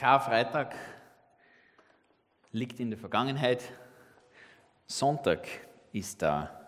Karfreitag 0.00 0.74
liegt 2.52 2.80
in 2.80 2.88
der 2.88 2.98
Vergangenheit. 2.98 3.62
Sonntag 4.86 5.46
ist 5.92 6.22
da. 6.22 6.58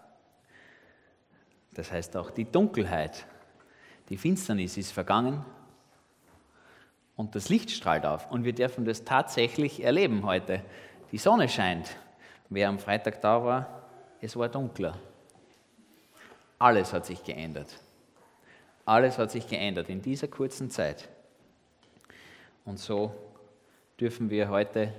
Das 1.73 1.91
heißt 1.91 2.15
auch 2.19 2.31
die 2.31 2.45
Dunkelheit, 2.45 3.25
die 4.11 4.19
Finsternis 4.19 4.77
ist 4.77 4.93
vergangen 4.93 5.43
und 7.17 7.35
das 7.35 7.49
Licht 7.49 7.71
strahlt 7.71 8.05
auf. 8.05 8.31
Und 8.31 8.45
wir 8.45 8.53
dürfen 8.53 8.85
das 8.85 9.03
tatsächlich 9.03 9.83
erleben 9.83 10.27
heute. 10.27 10.63
Die 11.11 11.17
Sonne 11.17 11.49
scheint. 11.49 11.97
Wer 12.51 12.69
am 12.69 12.79
Freitag 12.79 13.23
da 13.23 13.43
war, 13.43 13.89
es 14.21 14.37
war 14.37 14.51
dunkler. 14.51 14.99
Alles 16.59 16.93
hat 16.93 17.07
sich 17.07 17.25
geändert. 17.25 17.81
Alles 18.85 19.17
hat 19.17 19.31
sich 19.31 19.49
geändert 19.49 19.89
in 19.89 20.03
dieser 20.03 20.29
kurzen 20.29 20.69
Zeit. 20.69 21.09
Und 22.65 22.79
so 22.79 23.13
dürfen 23.99 24.31
wir 24.31 24.49
heute 24.49 24.93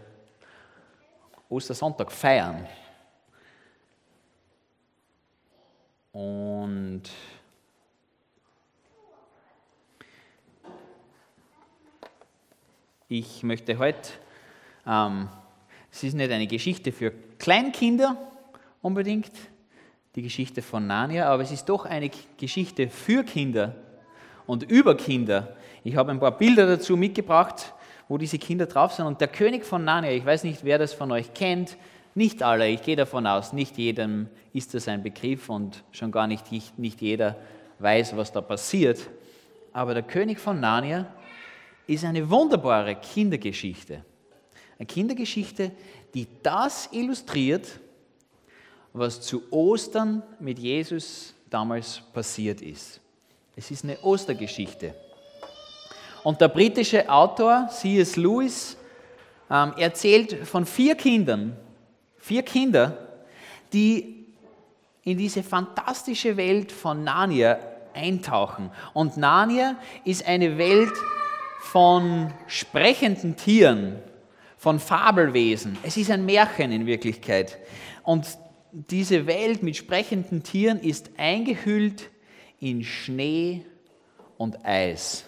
Ostersonntag 1.50 2.12
feiern. 2.12 2.68
Und 6.12 7.04
ich 13.08 13.44
möchte 13.44 13.78
heute, 13.78 14.09
ähm, 14.86 15.30
es 15.92 16.04
ist 16.04 16.14
nicht 16.14 16.32
eine 16.32 16.48
Geschichte 16.48 16.92
für 16.92 17.12
Kleinkinder 17.40 18.18
unbedingt, 18.82 19.32
die 20.16 20.22
Geschichte 20.22 20.62
von 20.62 20.86
Narnia, 20.86 21.28
aber 21.30 21.44
es 21.44 21.52
ist 21.52 21.66
doch 21.66 21.86
eine 21.86 22.12
Geschichte 22.38 22.90
für 22.90 23.23
Kinder 23.23 23.76
und 24.45 24.64
über 24.64 24.95
Kinder. 24.95 25.56
Ich 25.84 25.96
habe 25.96 26.12
ein 26.12 26.20
paar 26.20 26.38
Bilder 26.38 26.66
dazu 26.66 26.96
mitgebracht, 26.96 27.73
wo 28.08 28.18
diese 28.18 28.38
Kinder 28.38 28.66
drauf 28.66 28.94
sind. 28.94 29.05
Und 29.05 29.20
der 29.20 29.28
König 29.28 29.66
von 29.66 29.84
Narnia, 29.84 30.12
ich 30.12 30.26
weiß 30.26 30.44
nicht, 30.44 30.64
wer 30.64 30.78
das 30.78 30.94
von 30.94 31.12
euch 31.12 31.34
kennt, 31.34 31.78
nicht 32.16 32.44
alle, 32.44 32.70
ich 32.70 32.84
gehe 32.84 32.95
davon 32.95 33.26
aus, 33.26 33.53
nicht 33.53 33.78
jedem 33.78 34.28
ist 34.54 34.73
das 34.73 34.88
ein 34.88 35.02
Begriff 35.02 35.50
und 35.50 35.84
schon 35.92 36.11
gar 36.11 36.28
nicht, 36.28 36.45
nicht 36.78 37.02
jeder 37.02 37.36
weiß, 37.80 38.16
was 38.16 38.31
da 38.31 38.39
passiert. 38.42 39.00
Aber 39.72 39.94
der 39.94 40.04
König 40.04 40.39
von 40.39 40.59
Narnia 40.59 41.08
ist 41.88 42.06
eine 42.06 42.30
wunderbare 42.30 42.95
Kindergeschichte. 42.95 44.06
Eine 44.78 44.86
Kindergeschichte, 44.86 45.72
die 46.14 46.28
das 46.44 46.89
illustriert, 46.92 47.67
was 48.94 49.22
zu 49.22 49.42
Ostern 49.52 50.22
mit 50.39 50.59
Jesus 50.59 51.34
damals 51.50 52.02
passiert 52.14 52.61
ist. 52.61 53.02
Es 53.56 53.72
ist 53.72 53.84
eine 53.84 54.00
Ostergeschichte. 54.02 54.94
Und 56.24 56.40
der 56.40 56.48
britische 56.48 57.10
Autor 57.10 57.68
C.S. 57.70 58.16
Lewis 58.16 58.78
ähm, 59.52 59.74
erzählt 59.78 60.48
von 60.48 60.66
vier 60.66 60.96
Kindern, 60.96 61.58
vier 62.18 62.44
Kinder, 62.44 62.98
die 63.74 64.26
in 65.04 65.18
diese 65.18 65.44
fantastische 65.44 66.38
Welt 66.38 66.72
von 66.72 67.04
Narnia 67.04 67.60
eintauchen. 67.94 68.72
Und 68.94 69.18
Narnia 69.18 69.76
ist 70.06 70.26
eine 70.26 70.58
Welt 70.58 70.94
von 71.60 72.32
sprechenden 72.48 73.36
Tieren, 73.36 73.98
von 74.58 74.80
Fabelwesen. 74.80 75.78
Es 75.84 75.98
ist 75.98 76.10
ein 76.10 76.26
Märchen 76.26 76.72
in 76.72 76.86
Wirklichkeit. 76.86 77.58
Und 78.04 78.26
diese 78.72 79.28
Welt 79.28 79.62
mit 79.62 79.76
sprechenden 79.76 80.42
Tieren 80.42 80.80
ist 80.80 81.12
eingehüllt 81.18 82.10
in 82.60 82.84
Schnee 82.84 83.66
und 84.38 84.66
Eis 84.66 85.26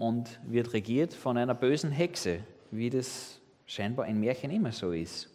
und 0.00 0.40
wird 0.44 0.72
regiert 0.72 1.12
von 1.12 1.36
einer 1.36 1.54
bösen 1.54 1.92
Hexe, 1.92 2.40
wie 2.70 2.88
das 2.88 3.38
scheinbar 3.66 4.06
in 4.06 4.18
Märchen 4.18 4.50
immer 4.50 4.72
so 4.72 4.92
ist. 4.92 5.28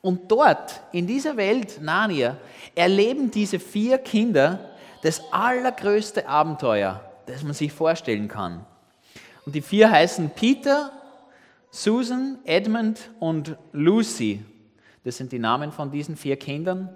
Und 0.00 0.32
dort, 0.32 0.80
in 0.92 1.06
dieser 1.06 1.36
Welt 1.36 1.80
Narnia, 1.82 2.38
erleben 2.74 3.30
diese 3.30 3.60
vier 3.60 3.98
Kinder 3.98 4.60
das 5.02 5.20
allergrößte 5.30 6.26
Abenteuer, 6.26 7.04
das 7.26 7.42
man 7.42 7.52
sich 7.52 7.70
vorstellen 7.70 8.28
kann. 8.28 8.64
Und 9.44 9.54
die 9.54 9.60
vier 9.60 9.90
heißen 9.90 10.30
Peter, 10.30 10.90
Susan, 11.70 12.38
Edmund 12.44 13.10
und 13.20 13.56
Lucy. 13.72 14.42
Das 15.04 15.18
sind 15.18 15.32
die 15.32 15.38
Namen 15.38 15.70
von 15.70 15.90
diesen 15.90 16.16
vier 16.16 16.36
Kindern. 16.36 16.88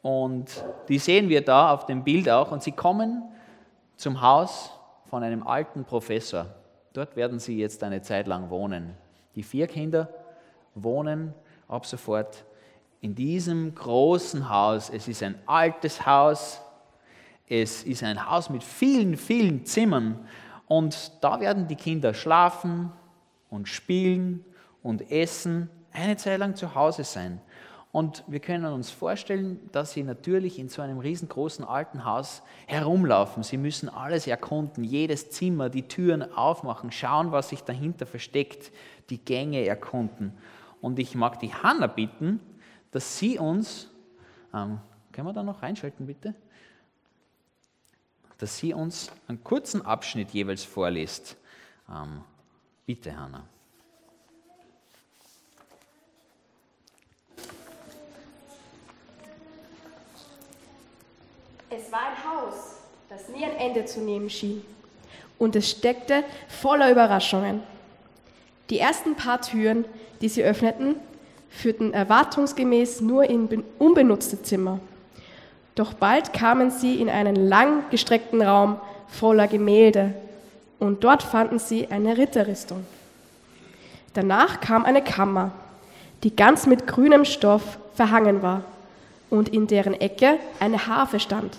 Und 0.00 0.64
die 0.88 0.98
sehen 0.98 1.28
wir 1.28 1.44
da 1.44 1.72
auf 1.72 1.84
dem 1.84 2.02
Bild 2.02 2.30
auch. 2.30 2.50
Und 2.50 2.62
sie 2.62 2.72
kommen 2.72 3.24
zum 3.96 4.22
Haus 4.22 4.70
von 5.08 5.22
einem 5.22 5.46
alten 5.46 5.84
Professor. 5.84 6.46
Dort 6.92 7.16
werden 7.16 7.38
sie 7.38 7.58
jetzt 7.58 7.82
eine 7.82 8.02
Zeit 8.02 8.26
lang 8.26 8.50
wohnen. 8.50 8.94
Die 9.34 9.42
vier 9.42 9.66
Kinder 9.66 10.08
wohnen 10.74 11.34
ab 11.68 11.86
sofort 11.86 12.44
in 13.00 13.14
diesem 13.14 13.74
großen 13.74 14.48
Haus. 14.48 14.90
Es 14.90 15.08
ist 15.08 15.22
ein 15.22 15.36
altes 15.46 16.06
Haus. 16.06 16.60
Es 17.48 17.84
ist 17.84 18.02
ein 18.02 18.28
Haus 18.28 18.50
mit 18.50 18.64
vielen, 18.64 19.16
vielen 19.16 19.64
Zimmern. 19.64 20.26
Und 20.66 21.12
da 21.20 21.38
werden 21.38 21.68
die 21.68 21.76
Kinder 21.76 22.14
schlafen 22.14 22.90
und 23.50 23.68
spielen 23.68 24.44
und 24.82 25.10
essen 25.10 25.70
eine 25.92 26.16
Zeit 26.16 26.40
lang 26.40 26.56
zu 26.56 26.74
Hause 26.74 27.04
sein. 27.04 27.40
Und 27.96 28.24
wir 28.26 28.40
können 28.40 28.70
uns 28.74 28.90
vorstellen, 28.90 29.70
dass 29.72 29.92
sie 29.92 30.02
natürlich 30.02 30.58
in 30.58 30.68
so 30.68 30.82
einem 30.82 30.98
riesengroßen 30.98 31.64
alten 31.64 32.04
Haus 32.04 32.42
herumlaufen. 32.66 33.42
Sie 33.42 33.56
müssen 33.56 33.88
alles 33.88 34.26
erkunden, 34.26 34.84
jedes 34.84 35.30
Zimmer, 35.30 35.70
die 35.70 35.88
Türen 35.88 36.22
aufmachen, 36.34 36.92
schauen, 36.92 37.32
was 37.32 37.48
sich 37.48 37.62
dahinter 37.62 38.04
versteckt, 38.04 38.70
die 39.08 39.16
Gänge 39.16 39.64
erkunden. 39.64 40.36
Und 40.82 40.98
ich 40.98 41.14
mag 41.14 41.40
die 41.40 41.54
Hanna 41.54 41.86
bitten, 41.86 42.38
dass 42.90 43.16
sie 43.16 43.38
uns, 43.38 43.88
ähm, 44.52 44.78
können 45.10 45.28
wir 45.28 45.32
da 45.32 45.42
noch 45.42 45.62
reinschalten 45.62 46.06
bitte? 46.06 46.34
Dass 48.36 48.58
sie 48.58 48.74
uns 48.74 49.10
einen 49.26 49.42
kurzen 49.42 49.80
Abschnitt 49.80 50.32
jeweils 50.32 50.64
vorliest. 50.64 51.38
Ähm, 51.88 52.20
bitte, 52.84 53.18
Hanna. 53.18 53.44
Das 63.16 63.34
nie 63.34 63.44
ein 63.44 63.56
Ende 63.56 63.86
zu 63.86 64.00
nehmen 64.00 64.28
schien. 64.28 64.62
Und 65.38 65.56
es 65.56 65.70
steckte 65.70 66.22
voller 66.48 66.90
Überraschungen. 66.90 67.62
Die 68.68 68.78
ersten 68.78 69.14
paar 69.14 69.40
Türen, 69.40 69.86
die 70.20 70.28
sie 70.28 70.42
öffneten, 70.42 70.96
führten 71.48 71.94
erwartungsgemäß 71.94 73.00
nur 73.00 73.24
in 73.24 73.64
unbenutzte 73.78 74.42
Zimmer. 74.42 74.80
Doch 75.74 75.94
bald 75.94 76.34
kamen 76.34 76.70
sie 76.70 77.00
in 77.00 77.08
einen 77.08 77.36
lang 77.36 77.88
gestreckten 77.90 78.42
Raum 78.42 78.78
voller 79.08 79.46
Gemälde 79.46 80.12
und 80.78 81.02
dort 81.02 81.22
fanden 81.22 81.58
sie 81.58 81.88
eine 81.90 82.18
Ritterrüstung. 82.18 82.84
Danach 84.12 84.60
kam 84.60 84.84
eine 84.84 85.02
Kammer, 85.02 85.52
die 86.22 86.36
ganz 86.36 86.66
mit 86.66 86.86
grünem 86.86 87.24
Stoff 87.24 87.78
verhangen 87.94 88.42
war 88.42 88.62
und 89.30 89.48
in 89.50 89.66
deren 89.66 89.94
Ecke 89.94 90.38
eine 90.60 90.86
Harfe 90.86 91.18
stand. 91.18 91.56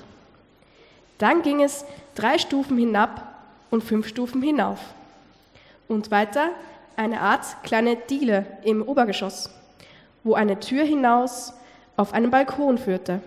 Dann 1.17 1.41
ging 1.41 1.63
es 1.63 1.85
drei 2.15 2.37
Stufen 2.37 2.77
hinab 2.77 3.35
und 3.69 3.83
fünf 3.83 4.07
Stufen 4.07 4.41
hinauf. 4.41 4.79
Und 5.87 6.11
weiter 6.11 6.49
eine 6.95 7.21
Art 7.21 7.63
kleine 7.63 7.95
Diele 7.95 8.45
im 8.63 8.81
Obergeschoss, 8.81 9.49
wo 10.23 10.33
eine 10.33 10.59
Tür 10.59 10.83
hinaus 10.83 11.53
auf 11.95 12.13
einen 12.13 12.31
Balkon 12.31 12.77
führte. 12.77 13.21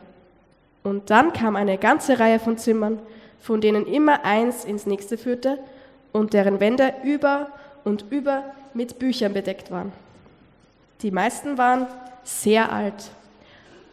Und 0.83 1.11
dann 1.11 1.33
kam 1.33 1.57
eine 1.57 1.79
ganze 1.79 2.19
Reihe 2.19 2.39
von 2.39 2.59
Zimmern, 2.59 2.99
von 3.41 3.61
denen 3.61 3.87
immer 3.87 4.25
eins 4.25 4.65
ins 4.65 4.87
nächste 4.87 5.19
führte 5.19 5.59
und 6.13 6.33
deren 6.33 6.61
Wände 6.61 6.95
über 7.05 7.49
und 7.85 8.05
über 8.11 8.45
mit 8.75 8.99
Büchern 8.99 9.33
bedeckt 9.33 9.71
waren. 9.71 9.93
Die 11.03 11.11
meisten 11.11 11.57
waren 11.59 11.87
sehr 12.25 12.71
alt 12.73 13.11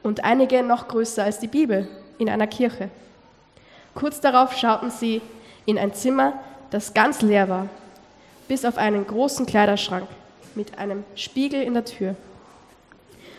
und 0.03 0.23
einige 0.23 0.63
noch 0.63 0.87
größer 0.87 1.23
als 1.23 1.39
die 1.39 1.47
Bibel 1.47 1.87
in 2.17 2.29
einer 2.29 2.47
Kirche. 2.47 2.89
Kurz 3.97 4.21
darauf 4.21 4.55
schauten 4.55 4.91
sie 4.91 5.23
in 5.65 5.79
ein 5.79 5.91
Zimmer, 5.91 6.33
das 6.69 6.93
ganz 6.93 7.23
leer 7.23 7.49
war, 7.49 7.67
bis 8.47 8.63
auf 8.63 8.77
einen 8.77 9.07
großen 9.07 9.47
Kleiderschrank 9.47 10.07
mit 10.53 10.77
einem 10.77 11.03
Spiegel 11.15 11.63
in 11.63 11.73
der 11.73 11.83
Tür. 11.83 12.15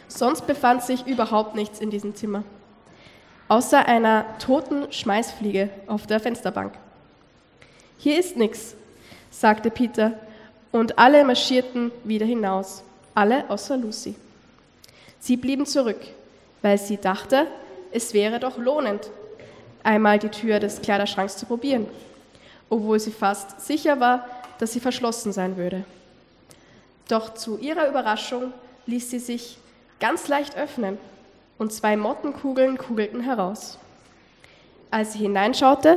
Sonst 0.08 0.48
befand 0.48 0.82
sich 0.82 1.06
überhaupt 1.06 1.54
nichts 1.54 1.78
in 1.78 1.90
diesem 1.90 2.16
Zimmer, 2.16 2.42
außer 3.46 3.86
einer 3.86 4.24
toten 4.40 4.92
Schmeißfliege 4.92 5.70
auf 5.86 6.08
der 6.08 6.18
Fensterbank. 6.18 6.72
Hier 7.96 8.18
ist 8.18 8.36
nichts, 8.36 8.74
sagte 9.30 9.70
Peter, 9.70 10.14
und 10.72 10.98
alle 10.98 11.24
marschierten 11.24 11.92
wieder 12.02 12.26
hinaus, 12.26 12.82
alle 13.14 13.48
außer 13.48 13.76
Lucy. 13.76 14.16
Sie 15.20 15.36
blieben 15.36 15.66
zurück, 15.66 16.00
weil 16.62 16.78
sie 16.78 16.96
dachte, 16.96 17.46
es 17.92 18.12
wäre 18.12 18.40
doch 18.40 18.58
lohnend, 18.58 19.08
einmal 19.88 20.18
die 20.18 20.28
Tür 20.28 20.60
des 20.60 20.82
Kleiderschranks 20.82 21.38
zu 21.38 21.46
probieren, 21.46 21.86
obwohl 22.68 23.00
sie 23.00 23.10
fast 23.10 23.62
sicher 23.62 23.98
war, 24.00 24.26
dass 24.58 24.74
sie 24.74 24.80
verschlossen 24.80 25.32
sein 25.32 25.56
würde. 25.56 25.84
Doch 27.08 27.32
zu 27.32 27.56
ihrer 27.58 27.88
Überraschung 27.88 28.52
ließ 28.84 29.10
sie 29.10 29.18
sich 29.18 29.56
ganz 29.98 30.28
leicht 30.28 30.58
öffnen 30.58 30.98
und 31.56 31.72
zwei 31.72 31.96
Mottenkugeln 31.96 32.76
kugelten 32.76 33.22
heraus. 33.22 33.78
Als 34.90 35.14
sie 35.14 35.20
hineinschaute, 35.20 35.96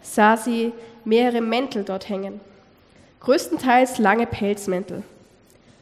sah 0.00 0.38
sie 0.38 0.72
mehrere 1.04 1.42
Mäntel 1.42 1.84
dort 1.84 2.08
hängen, 2.08 2.40
größtenteils 3.20 3.98
lange 3.98 4.26
Pelzmäntel. 4.26 5.02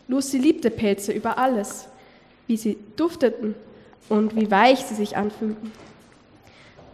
Lucy 0.09 0.39
liebte 0.39 0.71
Pelze 0.71 1.13
über 1.13 1.39
alles, 1.39 1.87
wie 2.49 2.57
sie 2.57 2.77
dufteten 2.97 3.55
und 4.09 4.35
wie 4.35 4.51
weich 4.51 4.85
sie 4.85 4.97
sich 4.97 5.17
anfühlten. 5.17 5.71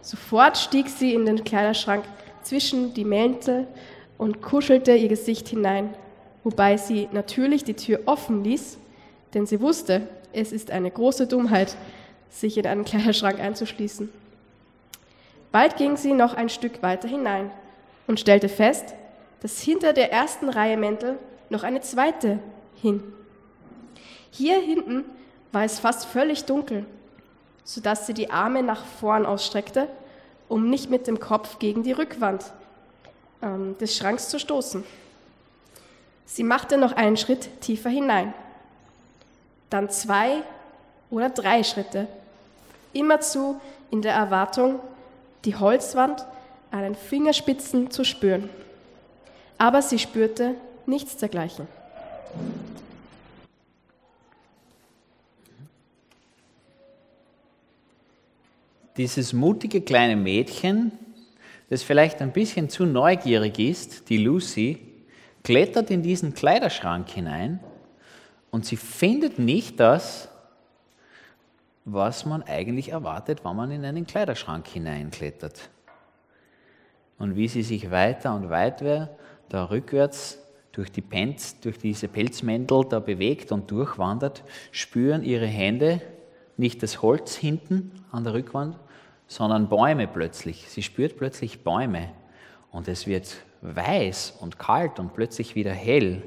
Sofort 0.03 0.57
stieg 0.57 0.89
sie 0.89 1.13
in 1.13 1.25
den 1.25 1.45
Kleiderschrank 1.45 2.03
zwischen 2.43 2.93
die 2.93 3.05
Mäntel 3.05 3.67
und 4.17 4.41
kuschelte 4.41 4.93
ihr 4.93 5.07
Gesicht 5.07 5.47
hinein, 5.47 5.93
wobei 6.43 6.75
sie 6.75 7.07
natürlich 7.13 7.63
die 7.63 7.73
Tür 7.73 8.01
offen 8.05 8.43
ließ, 8.43 8.77
denn 9.33 9.45
sie 9.45 9.61
wusste, 9.61 10.07
es 10.33 10.51
ist 10.51 10.71
eine 10.71 10.91
große 10.91 11.25
Dummheit, 11.25 11.77
sich 12.29 12.57
in 12.57 12.67
einen 12.67 12.83
Kleiderschrank 12.83 13.39
einzuschließen. 13.39 14.09
Bald 15.53 15.77
ging 15.77 15.95
sie 15.95 16.13
noch 16.13 16.33
ein 16.33 16.49
Stück 16.49 16.83
weiter 16.83 17.07
hinein 17.07 17.49
und 18.05 18.19
stellte 18.19 18.49
fest, 18.49 18.95
dass 19.41 19.61
hinter 19.61 19.93
der 19.93 20.11
ersten 20.11 20.49
Reihe 20.49 20.75
Mäntel 20.75 21.17
noch 21.49 21.63
eine 21.63 21.79
zweite 21.79 22.39
hing. 22.81 23.01
Hier 24.31 24.59
hinten 24.59 25.05
war 25.53 25.63
es 25.63 25.79
fast 25.79 26.05
völlig 26.05 26.43
dunkel, 26.43 26.85
sodass 27.63 28.07
sie 28.07 28.13
die 28.13 28.31
Arme 28.31 28.63
nach 28.63 28.85
vorn 28.85 29.25
ausstreckte, 29.25 29.87
um 30.49 30.69
nicht 30.69 30.89
mit 30.89 31.07
dem 31.07 31.19
Kopf 31.19 31.59
gegen 31.59 31.83
die 31.83 31.93
Rückwand 31.93 32.51
ähm, 33.41 33.77
des 33.77 33.95
Schranks 33.95 34.29
zu 34.29 34.39
stoßen. 34.39 34.83
Sie 36.25 36.43
machte 36.43 36.77
noch 36.77 36.93
einen 36.93 37.17
Schritt 37.17 37.61
tiefer 37.61 37.89
hinein, 37.89 38.33
dann 39.69 39.89
zwei 39.89 40.41
oder 41.09 41.29
drei 41.29 41.63
Schritte, 41.63 42.07
immerzu 42.91 43.59
in 43.91 44.01
der 44.01 44.13
Erwartung, 44.13 44.79
die 45.45 45.55
Holzwand 45.55 46.25
an 46.71 46.81
den 46.81 46.95
Fingerspitzen 46.95 47.91
zu 47.91 48.03
spüren. 48.03 48.49
Aber 49.57 49.81
sie 49.81 49.99
spürte 49.99 50.55
nichts 50.85 51.17
dergleichen. 51.17 51.67
Dieses 58.97 59.33
mutige 59.33 59.81
kleine 59.81 60.15
Mädchen, 60.15 60.91
das 61.69 61.81
vielleicht 61.81 62.21
ein 62.21 62.31
bisschen 62.31 62.69
zu 62.69 62.85
neugierig 62.85 63.57
ist, 63.57 64.09
die 64.09 64.17
Lucy, 64.17 64.79
klettert 65.43 65.89
in 65.89 66.03
diesen 66.03 66.33
Kleiderschrank 66.33 67.09
hinein 67.09 67.59
und 68.51 68.65
sie 68.65 68.77
findet 68.77 69.39
nicht 69.39 69.79
das, 69.79 70.29
was 71.85 72.25
man 72.25 72.43
eigentlich 72.43 72.89
erwartet, 72.89 73.43
wenn 73.43 73.55
man 73.55 73.71
in 73.71 73.83
einen 73.83 74.05
Kleiderschrank 74.05 74.67
hineinklettert. 74.67 75.69
Und 77.17 77.35
wie 77.35 77.47
sie 77.47 77.63
sich 77.63 77.91
weiter 77.91 78.35
und 78.35 78.49
weiter 78.49 79.17
da 79.49 79.65
rückwärts 79.65 80.39
durch, 80.71 80.91
die 80.91 81.01
Pens, 81.01 81.59
durch 81.59 81.77
diese 81.77 82.07
Pelzmäntel 82.07 82.85
da 82.89 82.99
bewegt 82.99 83.51
und 83.51 83.69
durchwandert, 83.69 84.43
spüren 84.71 85.23
ihre 85.23 85.45
Hände 85.45 86.01
nicht 86.57 86.83
das 86.83 87.01
Holz 87.01 87.35
hinten 87.35 87.91
an 88.11 88.23
der 88.23 88.33
Rückwand, 88.33 88.77
sondern 89.27 89.69
Bäume 89.69 90.07
plötzlich. 90.07 90.69
Sie 90.69 90.83
spürt 90.83 91.17
plötzlich 91.17 91.63
Bäume 91.63 92.09
und 92.71 92.87
es 92.87 93.07
wird 93.07 93.37
weiß 93.61 94.37
und 94.39 94.59
kalt 94.59 94.99
und 94.99 95.13
plötzlich 95.13 95.55
wieder 95.55 95.71
hell. 95.71 96.23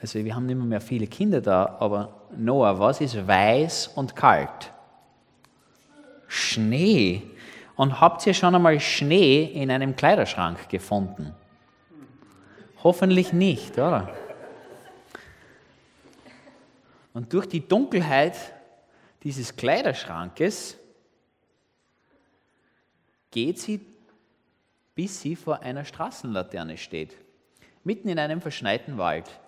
Also 0.00 0.24
wir 0.24 0.34
haben 0.34 0.46
nicht 0.46 0.56
mehr 0.56 0.80
viele 0.80 1.06
Kinder 1.06 1.40
da, 1.40 1.76
aber 1.78 2.22
Noah, 2.36 2.78
was 2.78 3.00
ist 3.00 3.26
weiß 3.26 3.88
und 3.94 4.16
kalt? 4.16 4.72
Schnee. 6.26 7.22
Und 7.76 8.00
habt 8.00 8.26
ihr 8.26 8.34
schon 8.34 8.54
einmal 8.54 8.80
Schnee 8.80 9.44
in 9.44 9.70
einem 9.70 9.94
Kleiderschrank 9.94 10.68
gefunden? 10.68 11.34
Hoffentlich 12.82 13.32
nicht, 13.32 13.74
oder? 13.74 14.08
Und 17.12 17.32
durch 17.32 17.46
die 17.46 17.66
Dunkelheit 17.66 18.36
dieses 19.22 19.54
Kleiderschrankes 19.54 20.78
geht 23.32 23.58
sie, 23.58 23.80
bis 24.94 25.20
sie 25.20 25.34
vor 25.34 25.60
einer 25.62 25.84
Straßenlaterne 25.84 26.76
steht, 26.76 27.16
mitten 27.82 28.08
in 28.08 28.20
einem 28.20 28.40
verschneiten 28.40 28.98
Wald. 28.98 29.40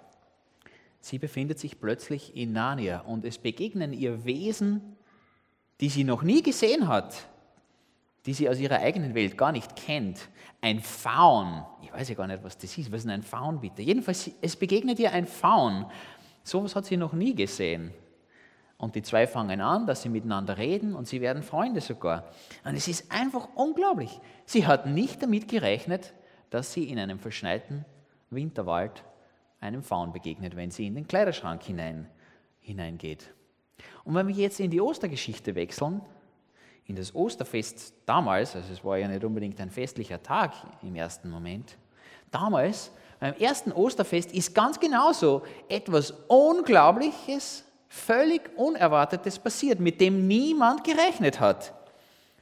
Sie 1.01 1.19
befindet 1.19 1.59
sich 1.59 1.79
plötzlich 1.79 2.35
in 2.37 2.53
Narnia 2.53 3.01
und 3.01 3.25
es 3.25 3.39
begegnen 3.39 3.93
ihr 3.93 4.25
Wesen, 4.25 4.97
die 5.81 5.91
sie 5.91 6.03
noch 6.03 6.23
nie 6.23 6.43
gesehen 6.43 6.89
hat, 6.89 7.15
die 8.27 8.33
sie 8.33 8.49
aus 8.49 8.59
ihrer 8.59 8.79
eigenen 8.79 9.15
Welt 9.15 9.37
gar 9.37 9.53
nicht 9.53 9.77
kennt. 9.77 10.29
Ein 10.63 10.81
Faun, 10.81 11.63
ich 11.83 11.93
weiß 11.93 12.09
ja 12.09 12.15
gar 12.15 12.27
nicht, 12.27 12.43
was 12.43 12.57
das 12.57 12.77
ist, 12.79 12.91
was 12.91 13.05
ist 13.05 13.11
ein 13.11 13.23
Faun 13.23 13.61
bitte? 13.61 13.83
Jedenfalls, 13.83 14.31
es 14.41 14.57
begegnet 14.57 14.99
ihr 14.99 15.13
ein 15.13 15.27
Faun. 15.27 15.85
So 16.43 16.59
etwas 16.59 16.77
hat 16.77 16.87
sie 16.87 16.97
noch 16.97 17.13
nie 17.13 17.35
gesehen. 17.35 17.93
Und 18.85 18.95
die 18.97 19.03
zwei 19.03 19.27
fangen 19.27 19.63
an, 19.63 19.87
dass 19.87 20.03
sie 20.03 20.11
miteinander 20.11 20.59
reden 20.59 20.95
und 20.95 21.09
sie 21.09 21.23
werden 21.23 21.43
Freunde 21.43 21.81
sogar. 21.81 22.25
Und 22.65 22.77
es 22.77 22.87
ist 22.87 23.11
einfach 23.11 23.49
unglaublich. 23.55 24.21
Sie 24.45 24.67
hat 24.67 24.85
nicht 24.85 25.23
damit 25.23 25.49
gerechnet, 25.49 26.13
dass 26.51 26.75
sie 26.75 26.91
in 26.91 26.99
einem 26.99 27.19
verschneiten 27.19 27.87
Winterwald 28.29 29.03
einem 29.59 29.83
Faun 29.83 30.13
begegnet, 30.13 30.55
wenn 30.55 30.71
sie 30.71 30.87
in 30.87 30.97
den 30.97 31.09
Kleiderschrank 31.09 31.63
hinein, 31.63 32.11
hineingeht. 32.61 33.33
Und 34.05 34.17
wenn 34.17 34.29
wir 34.29 34.35
jetzt 34.35 34.61
in 34.61 34.71
die 34.71 34.83
Ostergeschichte 34.83 35.55
wechseln, 35.55 36.03
in 36.85 36.97
das 36.97 37.15
Osterfest 37.15 37.95
damals, 38.05 38.55
also 38.55 38.71
es 38.71 38.85
war 38.85 38.99
ja 38.99 39.09
nicht 39.09 39.25
unbedingt 39.25 39.59
ein 39.63 39.71
festlicher 39.71 40.23
Tag 40.23 40.53
im 40.83 40.95
ersten 40.95 41.31
Moment, 41.31 41.79
damals, 42.31 42.91
beim 43.19 43.33
ersten 43.37 43.73
Osterfest 43.73 44.35
ist 44.35 44.55
ganz 44.55 44.79
genauso 44.79 45.43
etwas 45.71 46.11
Unglaubliches, 46.29 47.64
völlig 47.94 48.50
Unerwartetes 48.56 49.38
passiert, 49.38 49.79
mit 49.79 50.00
dem 50.00 50.26
niemand 50.26 50.82
gerechnet 50.82 51.38
hat. 51.38 51.73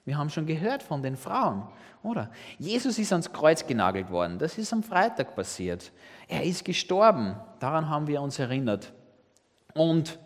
Wir 0.05 0.17
haben 0.17 0.31
schon 0.31 0.47
gehört 0.47 0.83
von 0.83 1.03
den 1.03 1.17
Frauen, 1.17 1.69
oder? 2.03 2.31
Jesus 2.59 2.99
ist 2.99 3.13
ans 3.13 3.33
Kreuz 3.33 3.67
genagelt 3.67 4.11
worden. 4.11 4.39
Das 4.39 4.57
ist 4.57 4.73
am 4.73 4.83
Freitag 4.83 5.37
passiert. 5.37 5.93
Er 6.27 6.43
ist 6.43 6.65
gestorben. 6.65 7.37
Daran 7.61 7.89
haben 7.89 8.07
wir 8.07 8.23
uns 8.23 8.39
erinnert. 8.39 8.93
Und 9.75 10.19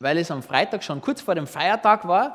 weil 0.00 0.18
es 0.18 0.30
am 0.30 0.42
Freitag 0.42 0.82
schon 0.82 1.00
kurz 1.00 1.20
vor 1.20 1.34
dem 1.34 1.46
Feiertag 1.46 2.08
war, 2.08 2.34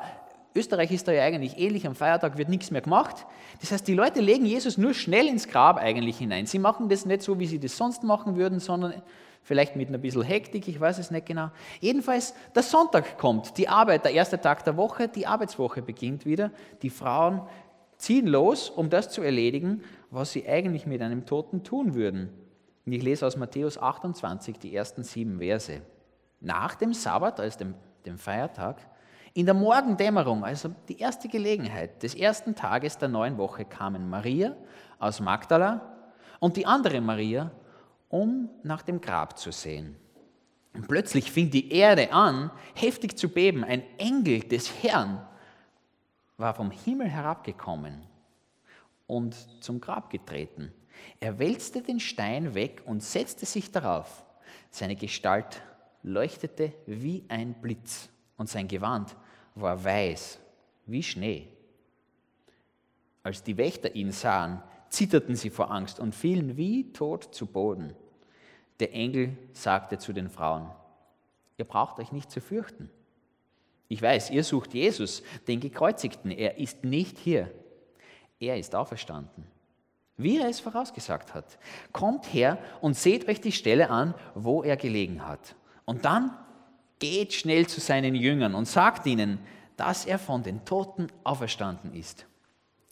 Österreich 0.54 0.90
ist 0.90 1.06
da 1.06 1.12
ja 1.12 1.22
eigentlich 1.22 1.58
ähnlich, 1.58 1.86
am 1.86 1.94
Feiertag 1.94 2.36
wird 2.36 2.48
nichts 2.48 2.70
mehr 2.70 2.80
gemacht. 2.80 3.26
Das 3.60 3.70
heißt, 3.70 3.86
die 3.86 3.94
Leute 3.94 4.20
legen 4.20 4.44
Jesus 4.44 4.78
nur 4.78 4.94
schnell 4.94 5.28
ins 5.28 5.46
Grab 5.46 5.76
eigentlich 5.76 6.18
hinein. 6.18 6.46
Sie 6.46 6.58
machen 6.58 6.88
das 6.88 7.06
nicht 7.06 7.22
so, 7.22 7.38
wie 7.38 7.46
sie 7.46 7.60
das 7.60 7.76
sonst 7.76 8.02
machen 8.02 8.36
würden, 8.36 8.58
sondern 8.58 8.94
vielleicht 9.42 9.76
mit 9.76 9.92
ein 9.92 10.00
bisschen 10.00 10.22
Hektik, 10.22 10.66
ich 10.68 10.80
weiß 10.80 10.98
es 10.98 11.10
nicht 11.10 11.26
genau. 11.26 11.50
Jedenfalls, 11.80 12.34
der 12.54 12.62
Sonntag 12.62 13.16
kommt, 13.16 13.56
die 13.58 13.68
Arbeit, 13.68 14.04
der 14.04 14.12
erste 14.12 14.40
Tag 14.40 14.64
der 14.64 14.76
Woche, 14.76 15.08
die 15.08 15.26
Arbeitswoche 15.26 15.82
beginnt 15.82 16.26
wieder. 16.26 16.50
Die 16.82 16.90
Frauen 16.90 17.42
ziehen 17.96 18.26
los, 18.26 18.70
um 18.70 18.90
das 18.90 19.10
zu 19.10 19.22
erledigen, 19.22 19.82
was 20.10 20.32
sie 20.32 20.48
eigentlich 20.48 20.86
mit 20.86 21.00
einem 21.00 21.26
Toten 21.26 21.62
tun 21.62 21.94
würden. 21.94 22.30
Und 22.86 22.92
ich 22.92 23.02
lese 23.02 23.26
aus 23.26 23.36
Matthäus 23.36 23.78
28 23.78 24.58
die 24.58 24.74
ersten 24.74 25.04
sieben 25.04 25.38
Verse. 25.38 25.80
Nach 26.40 26.74
dem 26.74 26.92
Sabbat, 26.92 27.38
also 27.38 27.58
dem, 27.58 27.74
dem 28.06 28.18
Feiertag, 28.18 28.78
in 29.34 29.46
der 29.46 29.54
Morgendämmerung, 29.54 30.44
also 30.44 30.74
die 30.88 30.98
erste 30.98 31.28
Gelegenheit 31.28 32.02
des 32.02 32.14
ersten 32.14 32.54
Tages 32.54 32.98
der 32.98 33.08
neuen 33.08 33.38
Woche, 33.38 33.64
kamen 33.64 34.08
Maria 34.08 34.56
aus 34.98 35.20
Magdala 35.20 35.80
und 36.40 36.56
die 36.56 36.66
andere 36.66 37.00
Maria, 37.00 37.50
um 38.08 38.50
nach 38.62 38.82
dem 38.82 39.00
Grab 39.00 39.38
zu 39.38 39.52
sehen. 39.52 39.96
Und 40.74 40.88
plötzlich 40.88 41.30
fing 41.30 41.50
die 41.50 41.72
Erde 41.72 42.12
an, 42.12 42.50
heftig 42.74 43.18
zu 43.18 43.28
beben. 43.28 43.64
Ein 43.64 43.82
Engel 43.98 44.40
des 44.40 44.82
Herrn 44.82 45.26
war 46.36 46.54
vom 46.54 46.70
Himmel 46.70 47.08
herabgekommen 47.08 48.06
und 49.06 49.34
zum 49.62 49.80
Grab 49.80 50.10
getreten. 50.10 50.72
Er 51.18 51.38
wälzte 51.38 51.82
den 51.82 52.00
Stein 52.00 52.54
weg 52.54 52.82
und 52.84 53.02
setzte 53.02 53.46
sich 53.46 53.70
darauf. 53.70 54.24
Seine 54.70 54.96
Gestalt 54.96 55.62
leuchtete 56.02 56.72
wie 56.86 57.24
ein 57.28 57.54
Blitz 57.54 58.08
und 58.40 58.48
sein 58.48 58.68
Gewand 58.68 59.14
war 59.54 59.84
weiß 59.84 60.38
wie 60.86 61.02
Schnee. 61.02 61.46
Als 63.22 63.42
die 63.42 63.58
Wächter 63.58 63.94
ihn 63.94 64.12
sahen, 64.12 64.62
zitterten 64.88 65.36
sie 65.36 65.50
vor 65.50 65.70
Angst 65.70 66.00
und 66.00 66.14
fielen 66.14 66.56
wie 66.56 66.90
tot 66.94 67.34
zu 67.34 67.44
Boden. 67.44 67.92
Der 68.80 68.94
Engel 68.94 69.36
sagte 69.52 69.98
zu 69.98 70.14
den 70.14 70.30
Frauen, 70.30 70.70
ihr 71.58 71.66
braucht 71.66 71.98
euch 71.98 72.12
nicht 72.12 72.30
zu 72.30 72.40
fürchten. 72.40 72.88
Ich 73.88 74.00
weiß, 74.00 74.30
ihr 74.30 74.42
sucht 74.42 74.72
Jesus, 74.72 75.22
den 75.46 75.60
Gekreuzigten. 75.60 76.30
Er 76.30 76.56
ist 76.56 76.82
nicht 76.82 77.18
hier. 77.18 77.52
Er 78.38 78.56
ist 78.56 78.74
auferstanden. 78.74 79.44
wie 80.16 80.38
er 80.38 80.48
es 80.48 80.60
vorausgesagt 80.60 81.34
hat. 81.34 81.58
Kommt 81.92 82.32
her 82.32 82.58
und 82.80 82.96
seht 82.96 83.28
euch 83.28 83.42
die 83.42 83.52
Stelle 83.52 83.90
an, 83.90 84.14
wo 84.34 84.62
er 84.62 84.78
gelegen 84.78 85.26
hat. 85.26 85.56
Und 85.84 86.06
dann 86.06 86.36
geht 87.00 87.32
schnell 87.32 87.66
zu 87.66 87.80
seinen 87.80 88.14
Jüngern 88.14 88.54
und 88.54 88.66
sagt 88.66 89.06
ihnen, 89.06 89.40
dass 89.76 90.04
er 90.04 90.18
von 90.18 90.42
den 90.42 90.64
Toten 90.64 91.08
auferstanden 91.24 91.94
ist. 91.94 92.26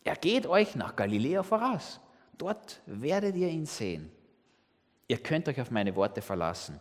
Er 0.02 0.16
geht 0.16 0.46
euch 0.46 0.74
nach 0.74 0.96
Galiläa 0.96 1.42
voraus. 1.42 2.00
Dort 2.36 2.80
werdet 2.86 3.36
ihr 3.36 3.48
ihn 3.48 3.66
sehen. 3.66 4.10
Ihr 5.06 5.18
könnt 5.18 5.48
euch 5.48 5.60
auf 5.60 5.70
meine 5.70 5.94
Worte 5.94 6.22
verlassen. 6.22 6.80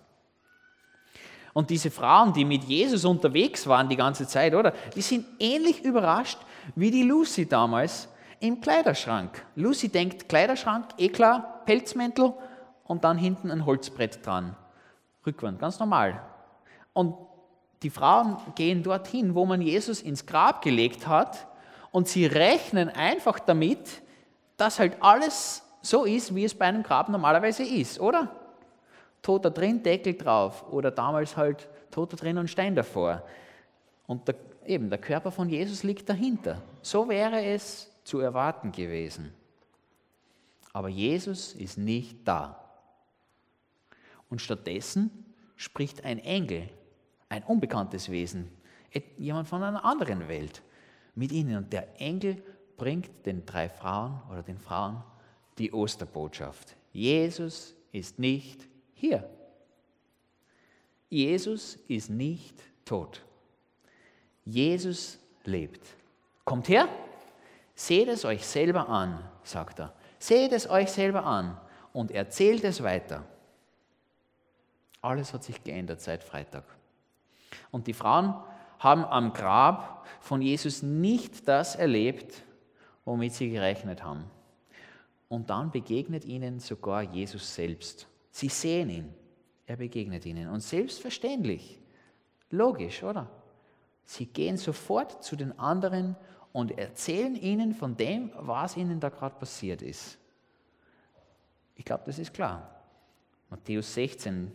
Und 1.54 1.70
diese 1.70 1.90
Frauen, 1.90 2.34
die 2.34 2.46
mit 2.46 2.64
Jesus 2.66 3.04
unterwegs 3.04 3.66
waren 3.68 3.90
die 3.90 3.96
ganze 3.96 4.28
Zeit, 4.28 4.54
oder? 4.54 4.74
Die 4.96 5.02
sind 5.02 5.26
ähnlich 5.40 5.84
überrascht 5.84 6.38
wie 6.76 6.92
die 6.92 7.04
Lucy 7.04 7.48
damals 7.48 8.08
im 8.40 8.62
Kleiderschrank. 8.62 9.44
Lucy 9.56 9.90
denkt, 9.90 10.30
Kleiderschrank, 10.30 10.86
eh 10.98 11.10
klar, 11.10 11.64
Pelzmäntel 11.66 12.34
und 12.84 13.04
dann 13.04 13.18
hinten 13.18 13.50
ein 13.50 13.66
Holzbrett 13.66 14.26
dran. 14.26 14.56
Rückwand, 15.26 15.60
ganz 15.60 15.80
normal. 15.80 16.22
Und 16.98 17.16
die 17.84 17.92
Frauen 17.92 18.38
gehen 18.56 18.82
dorthin, 18.82 19.36
wo 19.36 19.46
man 19.46 19.62
Jesus 19.62 20.02
ins 20.02 20.26
Grab 20.26 20.64
gelegt 20.64 21.06
hat 21.06 21.46
und 21.92 22.08
sie 22.08 22.26
rechnen 22.26 22.90
einfach 22.90 23.38
damit, 23.38 24.02
dass 24.58 24.80
halt 24.80 24.98
alles 25.00 25.62
so 25.84 26.06
ist, 26.06 26.34
wie 26.34 26.44
es 26.44 26.56
bei 26.56 26.66
einem 26.66 26.82
Grab 26.82 27.08
normalerweise 27.10 27.62
ist, 27.62 28.00
oder? 28.00 28.32
Toter 29.22 29.52
drin, 29.52 29.84
Deckel 29.84 30.16
drauf 30.16 30.66
oder 30.72 30.90
damals 30.90 31.38
halt 31.38 31.70
Toter 31.92 32.18
drin 32.18 32.40
und 32.40 32.50
Stein 32.50 32.74
davor. 32.74 33.22
Und 34.08 34.28
der, 34.28 34.34
eben 34.66 34.90
der 34.90 34.98
Körper 34.98 35.30
von 35.30 35.50
Jesus 35.50 35.84
liegt 35.84 36.10
dahinter. 36.10 36.64
So 36.82 37.08
wäre 37.08 37.44
es 37.44 37.92
zu 38.06 38.22
erwarten 38.22 38.72
gewesen. 38.72 39.32
Aber 40.74 40.90
Jesus 40.90 41.54
ist 41.54 41.78
nicht 41.78 42.28
da. 42.28 42.60
Und 44.32 44.42
stattdessen 44.42 45.36
spricht 45.58 46.04
ein 46.04 46.18
Engel, 46.18 46.72
ein 47.30 47.44
unbekanntes 47.44 48.10
Wesen, 48.10 48.50
jemand 49.18 49.48
von 49.48 49.64
einer 49.64 49.84
anderen 49.84 50.28
Welt 50.28 50.62
mit 51.16 51.32
ihnen. 51.32 51.58
Und 51.58 51.74
der 51.74 52.00
Engel 52.00 52.42
bringt 52.78 53.26
den 53.26 53.46
drei 53.46 53.70
Frauen 53.70 54.22
oder 54.30 54.44
den 54.44 54.60
Frauen 54.60 55.04
die 55.58 55.72
Osterbotschaft. 55.72 56.76
Jesus 56.92 57.76
ist 57.92 58.20
nicht 58.20 58.68
hier. 58.94 59.28
Jesus 61.10 61.76
ist 61.88 62.10
nicht 62.10 62.56
tot. 62.86 63.24
Jesus 64.46 65.20
lebt. 65.44 65.86
Kommt 66.46 66.70
her, 66.70 66.88
seht 67.76 68.08
es 68.08 68.24
euch 68.26 68.46
selber 68.46 68.88
an, 68.88 69.30
sagt 69.44 69.80
er. 69.80 69.94
Seht 70.20 70.52
es 70.52 70.70
euch 70.70 70.92
selber 70.92 71.26
an 71.26 71.60
und 71.94 72.12
erzählt 72.12 72.64
es 72.64 72.82
weiter. 72.82 73.26
Alles 75.02 75.34
hat 75.34 75.44
sich 75.44 75.64
geändert 75.64 76.02
seit 76.02 76.24
Freitag. 76.24 76.64
Und 77.72 77.88
die 77.88 77.94
Frauen 77.94 78.34
haben 78.80 79.06
am 79.06 79.34
Grab 79.34 80.06
von 80.20 80.42
Jesus 80.42 80.84
nicht 80.84 81.48
das 81.48 81.76
erlebt, 81.76 82.44
womit 83.06 83.34
sie 83.34 83.50
gerechnet 83.50 84.04
haben. 84.04 84.26
Und 85.30 85.50
dann 85.50 85.72
begegnet 85.72 86.26
ihnen 86.26 86.60
sogar 86.60 87.02
Jesus 87.02 87.54
selbst. 87.54 88.08
Sie 88.32 88.50
sehen 88.50 88.90
ihn, 88.90 89.14
er 89.66 89.78
begegnet 89.78 90.26
ihnen. 90.26 90.48
Und 90.48 90.62
selbstverständlich, 90.62 91.80
logisch, 92.50 93.04
oder? 93.04 93.30
Sie 94.04 94.26
gehen 94.26 94.58
sofort 94.58 95.24
zu 95.24 95.36
den 95.36 95.58
anderen 95.60 96.16
und 96.54 96.78
erzählen 96.78 97.36
ihnen 97.36 97.74
von 97.74 97.98
dem, 97.98 98.32
was 98.38 98.78
ihnen 98.78 99.00
da 99.00 99.10
gerade 99.10 99.36
passiert 99.36 99.82
ist. 99.82 100.18
Ich 101.76 101.84
glaube, 101.84 102.04
das 102.06 102.18
ist 102.18 102.34
klar. 102.34 102.70
Matthäus 103.50 103.94
16, 103.94 104.52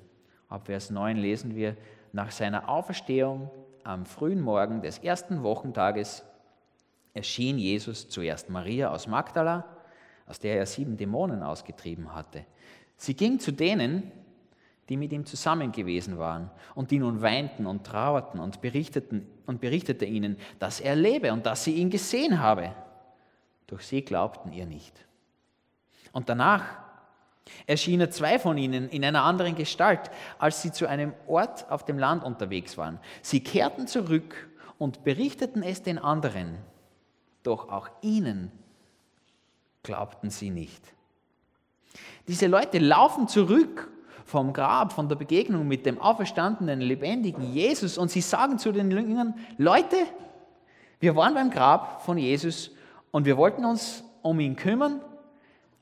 ab 0.48 0.66
Vers 0.66 0.90
9 0.90 1.16
lesen 1.16 1.54
wir, 1.54 1.76
nach 2.12 2.30
seiner 2.30 2.68
Auferstehung 2.68 3.50
am 3.84 4.06
frühen 4.06 4.40
Morgen 4.40 4.82
des 4.82 4.98
ersten 4.98 5.42
Wochentages 5.42 6.22
erschien 7.14 7.58
Jesus 7.58 8.08
zuerst 8.08 8.48
Maria 8.48 8.90
aus 8.90 9.06
Magdala, 9.06 9.64
aus 10.26 10.38
der 10.38 10.56
er 10.56 10.66
sieben 10.66 10.96
Dämonen 10.96 11.42
ausgetrieben 11.42 12.14
hatte. 12.14 12.44
Sie 12.96 13.14
ging 13.14 13.38
zu 13.38 13.52
denen, 13.52 14.12
die 14.88 14.96
mit 14.96 15.12
ihm 15.12 15.26
zusammen 15.26 15.72
gewesen 15.72 16.18
waren 16.18 16.50
und 16.74 16.90
die 16.90 16.98
nun 16.98 17.22
weinten 17.22 17.66
und 17.66 17.84
trauerten 17.84 18.40
und, 18.40 18.60
berichteten, 18.60 19.26
und 19.46 19.60
berichtete 19.60 20.04
ihnen, 20.04 20.36
dass 20.58 20.80
er 20.80 20.96
lebe 20.96 21.32
und 21.32 21.46
dass 21.46 21.64
sie 21.64 21.74
ihn 21.74 21.90
gesehen 21.90 22.40
habe. 22.40 22.74
Doch 23.66 23.80
sie 23.80 24.02
glaubten 24.02 24.52
ihr 24.52 24.66
nicht. 24.66 25.06
Und 26.12 26.28
danach 26.28 26.81
erschienen 27.66 28.10
zwei 28.10 28.38
von 28.38 28.56
ihnen 28.58 28.88
in 28.88 29.04
einer 29.04 29.24
anderen 29.24 29.54
Gestalt, 29.54 30.10
als 30.38 30.62
sie 30.62 30.72
zu 30.72 30.86
einem 30.86 31.12
Ort 31.26 31.70
auf 31.70 31.84
dem 31.84 31.98
Land 31.98 32.24
unterwegs 32.24 32.78
waren. 32.78 32.98
Sie 33.20 33.40
kehrten 33.40 33.86
zurück 33.86 34.48
und 34.78 35.04
berichteten 35.04 35.62
es 35.62 35.82
den 35.82 35.98
anderen, 35.98 36.58
doch 37.42 37.68
auch 37.68 37.88
ihnen 38.00 38.50
glaubten 39.82 40.30
sie 40.30 40.50
nicht. 40.50 40.82
Diese 42.28 42.46
Leute 42.46 42.78
laufen 42.78 43.28
zurück 43.28 43.90
vom 44.24 44.52
Grab, 44.52 44.92
von 44.92 45.08
der 45.08 45.16
Begegnung 45.16 45.66
mit 45.66 45.84
dem 45.84 46.00
auferstandenen, 46.00 46.80
lebendigen 46.80 47.52
Jesus 47.52 47.98
und 47.98 48.10
sie 48.10 48.20
sagen 48.20 48.58
zu 48.58 48.72
den 48.72 48.90
Jüngern, 48.90 49.34
Leute, 49.58 49.96
wir 51.00 51.16
waren 51.16 51.34
beim 51.34 51.50
Grab 51.50 52.02
von 52.02 52.16
Jesus 52.16 52.70
und 53.10 53.26
wir 53.26 53.36
wollten 53.36 53.64
uns 53.64 54.04
um 54.22 54.38
ihn 54.38 54.56
kümmern, 54.56 55.00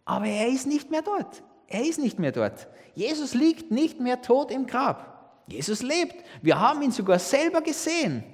aber 0.07 0.26
er 0.26 0.49
ist 0.49 0.67
nicht 0.67 0.90
mehr 0.90 1.02
dort. 1.02 1.43
Er 1.70 1.82
ist 1.86 2.00
nicht 2.00 2.18
mehr 2.18 2.32
dort. 2.32 2.68
Jesus 2.94 3.32
liegt 3.32 3.70
nicht 3.70 4.00
mehr 4.00 4.20
tot 4.20 4.50
im 4.50 4.66
Grab. 4.66 5.44
Jesus 5.46 5.82
lebt. 5.82 6.16
Wir 6.42 6.58
haben 6.58 6.82
ihn 6.82 6.90
sogar 6.90 7.18
selber 7.18 7.62
gesehen. 7.62 8.24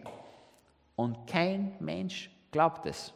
Und 0.97 1.27
kein 1.27 1.77
Mensch 1.79 2.31
glaubt 2.51 2.87
es. 2.87 3.13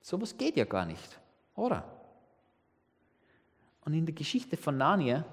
So 0.00 0.16
etwas 0.16 0.36
geht 0.36 0.56
ja 0.56 0.64
gar 0.64 0.86
nicht, 0.86 1.20
oder? 1.54 1.84
Und 3.84 3.92
in 3.92 4.06
der 4.06 4.14
Geschichte 4.14 4.56
von 4.56 4.78
Narnia 4.78 5.26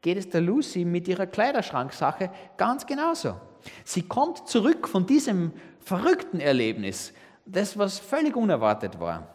geht 0.00 0.16
es 0.16 0.30
der 0.30 0.40
Lucy 0.40 0.86
mit 0.86 1.06
ihrer 1.06 1.26
Kleiderschranksache 1.26 2.30
ganz 2.56 2.86
genauso. 2.86 3.38
Sie 3.84 4.02
kommt 4.02 4.48
zurück 4.48 4.88
von 4.88 5.04
diesem 5.06 5.52
verrückten 5.80 6.40
Erlebnis, 6.40 7.12
das 7.44 7.76
was 7.76 7.98
völlig 7.98 8.36
unerwartet 8.36 8.98
war. 8.98 9.34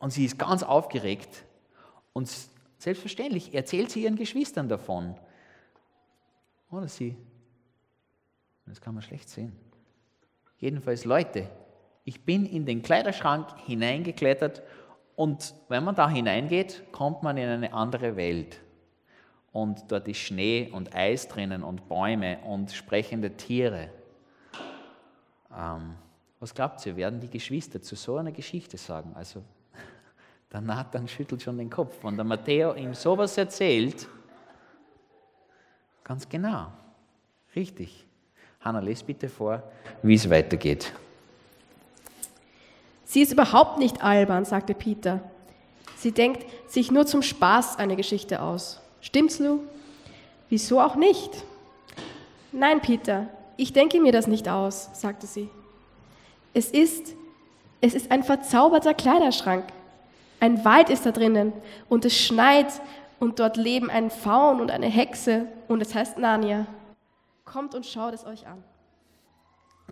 Und 0.00 0.12
sie 0.12 0.24
ist 0.24 0.36
ganz 0.36 0.64
aufgeregt 0.64 1.44
und 2.18 2.28
selbstverständlich 2.78 3.54
erzählt 3.54 3.92
sie 3.92 4.02
ihren 4.02 4.16
Geschwistern 4.16 4.68
davon. 4.68 5.14
Oder 6.68 6.88
sie, 6.88 7.16
das 8.66 8.80
kann 8.80 8.94
man 8.94 9.04
schlecht 9.04 9.28
sehen. 9.28 9.52
Jedenfalls 10.58 11.04
Leute, 11.04 11.48
ich 12.04 12.24
bin 12.24 12.44
in 12.44 12.66
den 12.66 12.82
Kleiderschrank 12.82 13.46
hineingeklettert 13.66 14.62
und 15.14 15.54
wenn 15.68 15.84
man 15.84 15.94
da 15.94 16.10
hineingeht, 16.10 16.90
kommt 16.90 17.22
man 17.22 17.36
in 17.36 17.48
eine 17.48 17.72
andere 17.72 18.16
Welt. 18.16 18.60
Und 19.52 19.84
dort 19.92 20.08
ist 20.08 20.18
Schnee 20.18 20.70
und 20.72 20.96
Eis 20.96 21.28
drinnen 21.28 21.62
und 21.62 21.88
Bäume 21.88 22.40
und 22.40 22.72
sprechende 22.72 23.36
Tiere. 23.36 23.90
Ähm, 25.56 25.94
was 26.40 26.52
glaubt 26.52 26.84
ihr, 26.84 26.96
werden 26.96 27.20
die 27.20 27.30
Geschwister 27.30 27.80
zu 27.80 27.94
so 27.94 28.16
einer 28.16 28.32
Geschichte 28.32 28.76
sagen? 28.76 29.12
Also 29.14 29.44
der 30.52 30.60
Nathan 30.60 31.06
schüttelt 31.08 31.42
schon 31.42 31.58
den 31.58 31.70
Kopf. 31.70 31.96
Wenn 32.02 32.16
der 32.16 32.24
Matteo 32.24 32.74
ihm 32.74 32.94
sowas 32.94 33.36
erzählt, 33.36 34.08
ganz 36.04 36.28
genau, 36.28 36.68
richtig. 37.54 38.06
Hanna, 38.60 38.80
lese 38.80 39.04
bitte 39.04 39.28
vor, 39.28 39.62
wie 40.02 40.14
es 40.14 40.28
weitergeht. 40.28 40.92
Sie 43.04 43.22
ist 43.22 43.32
überhaupt 43.32 43.78
nicht 43.78 44.02
albern, 44.02 44.44
sagte 44.44 44.74
Peter. 44.74 45.20
Sie 45.96 46.12
denkt 46.12 46.44
sich 46.70 46.90
nur 46.90 47.06
zum 47.06 47.22
Spaß 47.22 47.78
eine 47.78 47.96
Geschichte 47.96 48.42
aus. 48.42 48.80
Stimmt's, 49.00 49.38
Lou? 49.38 49.60
Wieso 50.48 50.80
auch 50.80 50.94
nicht? 50.94 51.44
Nein, 52.52 52.80
Peter, 52.80 53.28
ich 53.56 53.72
denke 53.72 54.00
mir 54.00 54.12
das 54.12 54.26
nicht 54.26 54.48
aus, 54.48 54.90
sagte 54.92 55.26
sie. 55.26 55.48
Es 56.54 56.70
ist, 56.70 57.14
es 57.80 57.94
ist 57.94 58.10
ein 58.10 58.24
verzauberter 58.24 58.94
Kleiderschrank. 58.94 59.64
Ein 60.40 60.64
Wald 60.64 60.90
ist 60.90 61.04
da 61.04 61.10
drinnen 61.10 61.52
und 61.88 62.04
es 62.04 62.16
schneit 62.16 62.68
und 63.18 63.40
dort 63.40 63.56
leben 63.56 63.90
ein 63.90 64.10
Faun 64.10 64.60
und 64.60 64.70
eine 64.70 64.86
Hexe 64.86 65.46
und 65.66 65.80
es 65.80 65.94
heißt 65.94 66.18
Narnia. 66.18 66.66
Kommt 67.44 67.74
und 67.74 67.84
schaut 67.86 68.14
es 68.14 68.24
euch 68.24 68.46
an. 68.46 68.62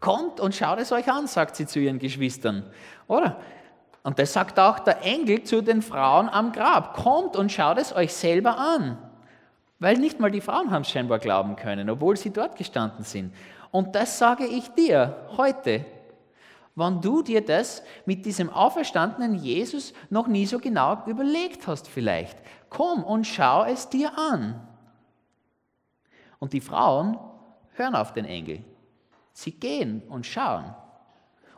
Kommt 0.01 0.41
und 0.41 0.55
schaut 0.55 0.79
es 0.79 0.93
euch 0.93 1.11
an, 1.11 1.27
sagt 1.27 1.57
sie 1.57 1.67
zu 1.67 1.81
ihren 1.81 1.99
Geschwistern. 1.99 2.65
Oder? 3.09 3.41
Und 4.03 4.19
das 4.19 4.33
sagt 4.33 4.59
auch 4.61 4.79
der 4.79 5.03
Engel 5.03 5.43
zu 5.43 5.63
den 5.63 5.83
Frauen 5.83 6.29
am 6.29 6.53
Grab. 6.53 6.95
Kommt 6.95 7.35
und 7.35 7.51
schaut 7.51 7.79
es 7.79 7.95
euch 7.95 8.13
selber 8.13 8.59
an. 8.59 8.99
Weil 9.79 9.97
nicht 9.97 10.21
mal 10.21 10.31
die 10.31 10.41
Frauen 10.41 10.71
haben 10.71 10.83
es 10.83 10.91
scheinbar 10.91 11.19
glauben 11.19 11.57
können, 11.57 11.91
obwohl 11.91 12.17
sie 12.17 12.31
dort 12.31 12.57
gestanden 12.57 13.05
sind. 13.05 13.35
Und 13.73 13.95
das 13.95 14.19
sage 14.19 14.47
ich 14.47 14.69
dir 14.71 15.17
heute. 15.37 15.85
Wenn 16.77 17.01
du 17.01 17.23
dir 17.23 17.45
das 17.45 17.83
mit 18.05 18.27
diesem 18.27 18.51
auferstandenen 18.51 19.35
Jesus 19.35 19.95
noch 20.11 20.29
nie 20.29 20.45
so 20.45 20.59
genau 20.59 21.03
überlegt 21.07 21.67
hast 21.67 21.89
vielleicht. 21.89 22.37
Komm 22.69 23.03
und 23.03 23.27
schau 23.27 23.65
es 23.65 23.89
dir 23.89 24.17
an. 24.17 24.61
Und 26.39 26.53
die 26.53 26.61
Frauen 26.61 27.19
hören 27.73 27.95
auf 27.95 28.13
den 28.13 28.27
Engel. 28.27 28.63
Sie 29.33 29.53
gehen 29.53 30.03
und 30.09 30.27
schauen. 30.27 30.75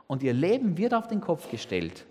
Und 0.07 0.23
ihr 0.23 0.33
Leben 0.33 0.79
wird 0.79 0.95
auf 0.95 1.09
den 1.09 1.21
Kopf 1.21 1.51
gestellt. 1.51 2.07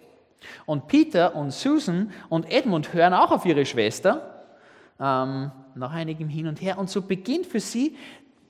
Und 0.66 0.88
Peter 0.88 1.34
und 1.36 1.52
Susan 1.52 2.12
und 2.28 2.52
Edmund 2.52 2.94
hören 2.94 3.14
auch 3.14 3.32
auf 3.32 3.46
ihre 3.46 3.66
Schwester, 3.66 4.44
ähm, 5.00 5.52
nach 5.76 5.94
einigem 5.94 6.28
Hin 6.28 6.48
und 6.48 6.62
Her. 6.62 6.78
Und 6.78 6.90
so 6.90 7.02
beginnt 7.02 7.46
für 7.46 7.62
sie, 7.62 7.96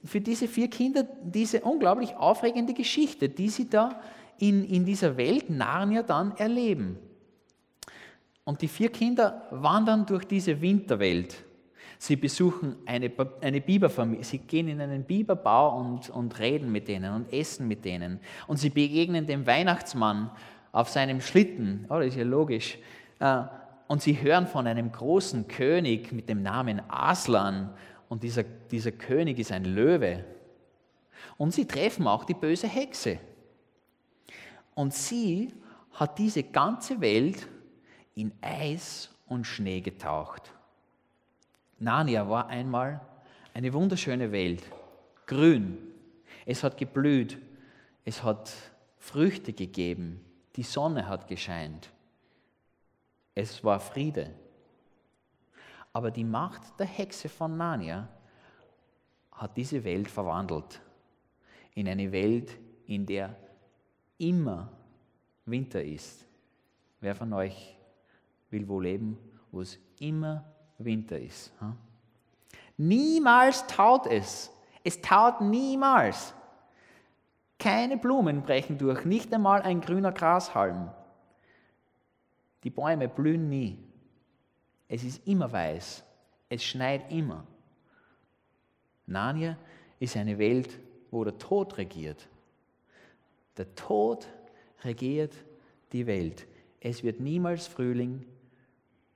für 0.03 0.19
diese 0.19 0.47
vier 0.47 0.69
Kinder, 0.69 1.05
diese 1.23 1.61
unglaublich 1.61 2.15
aufregende 2.15 2.73
Geschichte, 2.73 3.29
die 3.29 3.49
sie 3.49 3.69
da 3.69 4.01
in, 4.39 4.63
in 4.65 4.85
dieser 4.85 5.17
Welt 5.17 5.49
Narnia 5.49 6.03
dann 6.03 6.35
erleben. 6.37 6.97
Und 8.43 8.61
die 8.61 8.67
vier 8.67 8.89
Kinder 8.89 9.47
wandern 9.51 10.05
durch 10.05 10.25
diese 10.25 10.61
Winterwelt. 10.61 11.43
Sie 11.99 12.15
besuchen 12.15 12.75
eine, 12.85 13.11
eine 13.41 13.59
Biberfamilie, 13.59 14.23
sie 14.23 14.37
gehen 14.37 14.67
in 14.67 14.79
einen 14.79 15.03
Biberbau 15.03 15.79
und, 15.79 16.09
und 16.11 16.37
reden 16.39 16.71
mit 16.71 16.87
denen 16.87 17.13
und 17.13 17.33
essen 17.33 17.67
mit 17.67 17.83
denen. 17.83 18.19
Und 18.45 18.57
sie 18.57 18.69
begegnen 18.69 19.25
dem 19.25 19.47
Weihnachtsmann 19.47 20.29
auf 20.71 20.89
seinem 20.89 21.21
Schlitten, 21.21 21.85
oh, 21.89 21.95
das 21.95 22.07
ist 22.07 22.17
ja 22.17 22.23
logisch. 22.23 22.77
Äh, 23.19 23.41
und 23.87 24.01
sie 24.01 24.21
hören 24.21 24.47
von 24.47 24.67
einem 24.67 24.91
großen 24.91 25.47
König 25.47 26.11
mit 26.11 26.29
dem 26.29 26.43
Namen 26.43 26.81
Aslan. 26.87 27.73
Und 28.09 28.23
dieser, 28.23 28.43
dieser 28.43 28.91
König 28.91 29.39
ist 29.39 29.51
ein 29.51 29.65
Löwe. 29.65 30.23
Und 31.37 31.53
sie 31.53 31.65
treffen 31.65 32.07
auch 32.07 32.25
die 32.25 32.33
böse 32.33 32.67
Hexe. 32.67 33.19
Und 34.77 34.93
sie 34.93 35.51
hat 35.93 36.19
diese 36.19 36.43
ganze 36.43 37.01
Welt 37.01 37.47
in 38.13 38.31
Eis 38.41 39.09
und 39.25 39.47
Schnee 39.47 39.81
getaucht. 39.81 40.53
Narnia 41.79 42.29
war 42.29 42.45
einmal 42.45 43.01
eine 43.55 43.73
wunderschöne 43.73 44.31
Welt, 44.31 44.61
grün. 45.25 45.79
Es 46.45 46.63
hat 46.63 46.77
geblüht, 46.77 47.39
es 48.05 48.21
hat 48.21 48.53
Früchte 48.99 49.51
gegeben, 49.51 50.23
die 50.55 50.61
Sonne 50.61 51.07
hat 51.07 51.27
gescheint. 51.27 51.91
Es 53.33 53.63
war 53.63 53.79
Friede. 53.79 54.31
Aber 55.91 56.11
die 56.11 56.23
Macht 56.23 56.79
der 56.79 56.85
Hexe 56.85 57.29
von 57.29 57.57
Narnia 57.57 58.07
hat 59.31 59.57
diese 59.57 59.83
Welt 59.83 60.07
verwandelt 60.07 60.79
in 61.73 61.87
eine 61.87 62.11
Welt, 62.11 62.55
in 62.85 63.07
der 63.07 63.35
immer 64.17 64.71
Winter 65.45 65.83
ist. 65.83 66.25
Wer 66.99 67.15
von 67.15 67.33
euch 67.33 67.77
will 68.49 68.67
wo 68.67 68.79
leben, 68.79 69.17
wo 69.51 69.61
es 69.61 69.77
immer 69.99 70.43
Winter 70.77 71.19
ist? 71.19 71.51
Niemals 72.77 73.65
taut 73.67 74.07
es. 74.07 74.51
Es 74.83 75.01
taut 75.01 75.41
niemals. 75.41 76.33
Keine 77.59 77.97
Blumen 77.97 78.43
brechen 78.43 78.77
durch, 78.77 79.03
nicht 79.05 79.33
einmal 79.33 79.61
ein 79.63 79.81
grüner 79.81 80.11
Grashalm. 80.11 80.91
Die 82.63 82.69
Bäume 82.69 83.07
blühen 83.07 83.49
nie. 83.49 83.79
Es 84.87 85.03
ist 85.03 85.25
immer 85.27 85.51
weiß. 85.51 86.03
Es 86.49 86.63
schneit 86.63 87.11
immer. 87.11 87.45
Narnia 89.05 89.57
ist 89.99 90.15
eine 90.15 90.37
Welt, 90.37 90.79
wo 91.11 91.23
der 91.23 91.37
Tod 91.37 91.77
regiert. 91.77 92.27
Der 93.57 93.73
Tod 93.75 94.27
regiert 94.83 95.33
die 95.91 96.05
Welt. 96.05 96.45
Es 96.79 97.03
wird 97.03 97.19
niemals 97.19 97.67
Frühling, 97.67 98.25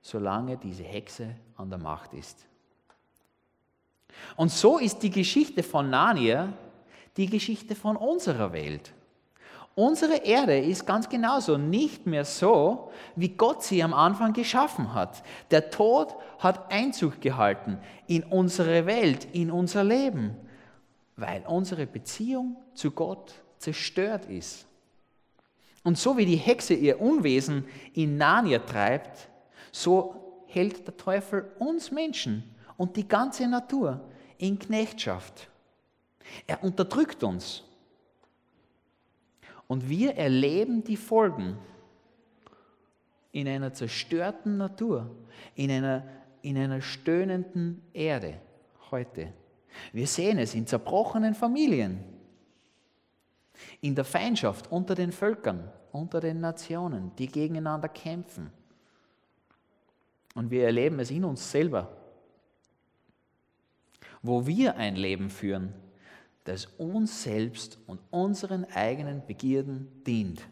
solange 0.02 0.58
diese 0.58 0.84
Hexe 0.84 1.36
an 1.56 1.70
der 1.70 1.80
Macht 1.80 2.14
ist. 2.14 2.46
Und 4.36 4.52
so 4.52 4.78
ist 4.78 5.00
die 5.04 5.10
Geschichte 5.10 5.64
von 5.64 5.90
Narnia 5.90 6.54
die 7.18 7.28
Geschichte 7.28 7.76
von 7.76 7.98
unserer 7.98 8.54
Welt. 8.54 8.94
Unsere 9.76 10.18
Erde 10.26 10.60
ist 10.60 10.86
ganz 10.86 11.08
genauso 11.08 11.58
nicht 11.58 12.06
mehr 12.06 12.26
so, 12.26 12.92
wie 13.16 13.30
Gott 13.30 13.64
sie 13.64 13.82
am 13.84 13.94
Anfang 13.94 14.34
geschaffen 14.34 14.94
hat. 14.94 15.24
Der 15.50 15.70
Tod 15.70 16.16
hat 16.40 16.72
Einzug 16.72 17.22
gehalten 17.22 17.80
in 18.08 18.24
unsere 18.24 18.86
Welt, 18.86 19.28
in 19.32 19.50
unser 19.50 19.84
Leben, 19.84 20.36
weil 21.16 21.44
unsere 21.48 21.86
Beziehung 21.86 22.58
zu 22.74 22.92
Gott 22.92 23.34
zerstört 23.62 24.26
ist. 24.26 24.66
Und 25.84 25.98
so 25.98 26.18
wie 26.18 26.26
die 26.26 26.36
Hexe 26.36 26.74
ihr 26.74 27.02
Unwesen 27.02 27.66
in 27.94 28.18
Narnia 28.18 28.60
treibt, 28.60 29.30
so 29.72 30.44
hält 30.48 30.86
der 30.86 30.98
Teufel 30.98 31.52
uns 31.60 31.92
Menschen 31.92 32.44
und 32.78 32.96
die 32.98 33.08
ganze 33.08 33.48
Natur 33.48 34.02
in 34.38 34.60
Knechtschaft. 34.60 35.50
Er 36.46 36.64
unterdrückt 36.64 37.24
uns. 37.24 37.64
Und 39.68 39.88
wir 39.88 40.16
erleben 40.16 40.84
die 40.84 40.98
Folgen 40.98 41.58
in 43.32 43.48
einer 43.48 43.74
zerstörten 43.74 44.58
Natur, 44.58 45.10
in 45.56 45.72
einer, 45.72 46.04
in 46.42 46.58
einer 46.58 46.82
stöhnenden 46.82 47.82
Erde 47.94 48.40
heute. 48.92 49.32
Wir 49.94 50.08
sehen 50.08 50.38
es 50.38 50.54
in 50.54 50.68
zerbrochenen 50.68 51.34
Familien, 51.34 52.04
in 53.82 53.96
der 53.96 54.06
Feindschaft 54.06 54.72
unter 54.72 54.96
den 54.96 55.12
Völkern, 55.12 55.70
unter 55.92 56.20
den 56.20 56.40
Nationen, 56.40 57.12
die 57.18 57.28
gegeneinander 57.28 57.90
kämpfen. 57.90 58.52
Und 60.36 60.50
wir 60.50 60.66
erleben 60.66 61.00
es 61.00 61.12
in 61.12 61.26
uns 61.26 61.52
selber, 61.52 61.96
wo 64.22 64.46
wir 64.46 64.78
ein 64.78 64.96
Leben 64.96 65.30
führen, 65.30 65.74
das 66.44 66.66
uns 66.78 67.24
selbst 67.24 67.80
und 67.88 68.00
unseren 68.10 68.66
eigenen 68.66 69.26
Begierden 69.26 69.88
dient. 70.06 70.48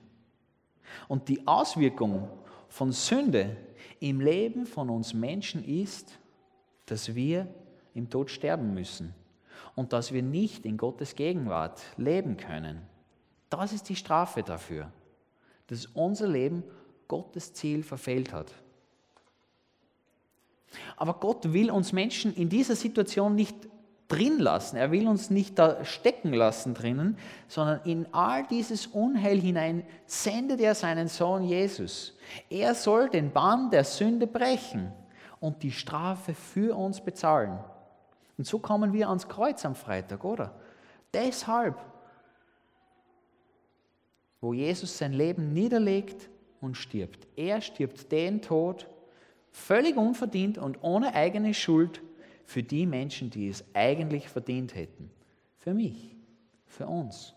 Und 1.07 1.29
die 1.29 1.47
Auswirkung 1.47 2.27
von 2.67 2.91
Sünde 2.91 3.55
im 3.99 4.21
Leben 4.21 4.65
von 4.65 4.89
uns 4.89 5.13
Menschen 5.13 5.63
ist, 5.63 6.19
dass 6.85 7.15
wir 7.15 7.47
im 7.93 8.09
Tod 8.09 8.29
sterben 8.29 8.73
müssen 8.73 9.13
und 9.75 9.93
dass 9.93 10.11
wir 10.11 10.23
nicht 10.23 10.65
in 10.65 10.77
Gottes 10.77 11.15
Gegenwart 11.15 11.81
leben 11.97 12.37
können. 12.37 12.81
Das 13.49 13.73
ist 13.73 13.89
die 13.89 13.95
Strafe 13.95 14.43
dafür, 14.43 14.91
dass 15.67 15.85
unser 15.87 16.27
Leben 16.27 16.63
Gottes 17.07 17.53
Ziel 17.53 17.83
verfehlt 17.83 18.31
hat. 18.31 18.53
Aber 20.97 21.15
Gott 21.15 21.51
will 21.51 21.71
uns 21.71 21.91
Menschen 21.93 22.33
in 22.35 22.49
dieser 22.49 22.75
Situation 22.75 23.35
nicht 23.35 23.55
drin 24.07 24.39
lassen. 24.39 24.75
Er 24.75 24.91
will 24.91 25.07
uns 25.07 25.29
nicht 25.29 25.57
da 25.57 25.85
stecken 25.85 26.33
lassen 26.33 26.73
drinnen, 26.73 27.17
sondern 27.47 27.81
in 27.85 28.11
all 28.11 28.45
dieses 28.47 28.87
Unheil 28.87 29.39
hinein 29.39 29.83
sendet 30.05 30.59
er 30.59 30.75
seinen 30.75 31.07
Sohn 31.07 31.43
Jesus. 31.43 32.17
Er 32.49 32.75
soll 32.75 33.09
den 33.09 33.31
Bann 33.31 33.69
der 33.69 33.83
Sünde 33.83 34.27
brechen 34.27 34.91
und 35.39 35.63
die 35.63 35.71
Strafe 35.71 36.33
für 36.33 36.75
uns 36.75 37.01
bezahlen. 37.01 37.59
Und 38.37 38.45
so 38.45 38.59
kommen 38.59 38.93
wir 38.93 39.09
ans 39.09 39.27
Kreuz 39.27 39.63
am 39.65 39.75
Freitag, 39.75 40.23
oder? 40.23 40.55
Deshalb, 41.13 41.75
wo 44.41 44.53
Jesus 44.53 44.97
sein 44.97 45.13
Leben 45.13 45.53
niederlegt 45.53 46.29
und 46.61 46.75
stirbt. 46.75 47.27
Er 47.35 47.61
stirbt 47.61 48.11
den 48.11 48.41
Tod, 48.41 48.87
völlig 49.51 49.97
unverdient 49.97 50.57
und 50.57 50.81
ohne 50.81 51.13
eigene 51.13 51.53
Schuld 51.53 52.01
für 52.45 52.63
die 52.63 52.85
Menschen, 52.85 53.29
die 53.29 53.47
es 53.47 53.63
eigentlich 53.73 54.29
verdient 54.29 54.75
hätten. 54.75 55.11
Für 55.57 55.73
mich, 55.73 56.15
für 56.67 56.87
uns. 56.87 57.33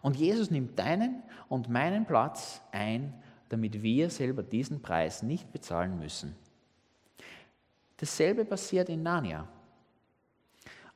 Und 0.00 0.16
Jesus 0.16 0.50
nimmt 0.50 0.78
deinen 0.78 1.22
und 1.48 1.68
meinen 1.68 2.06
Platz 2.06 2.60
ein, 2.72 3.14
damit 3.48 3.82
wir 3.82 4.10
selber 4.10 4.42
diesen 4.42 4.80
Preis 4.80 5.22
nicht 5.22 5.52
bezahlen 5.52 5.98
müssen. 5.98 6.34
Dasselbe 7.98 8.44
passiert 8.44 8.88
in 8.88 9.02
Narnia. 9.02 9.46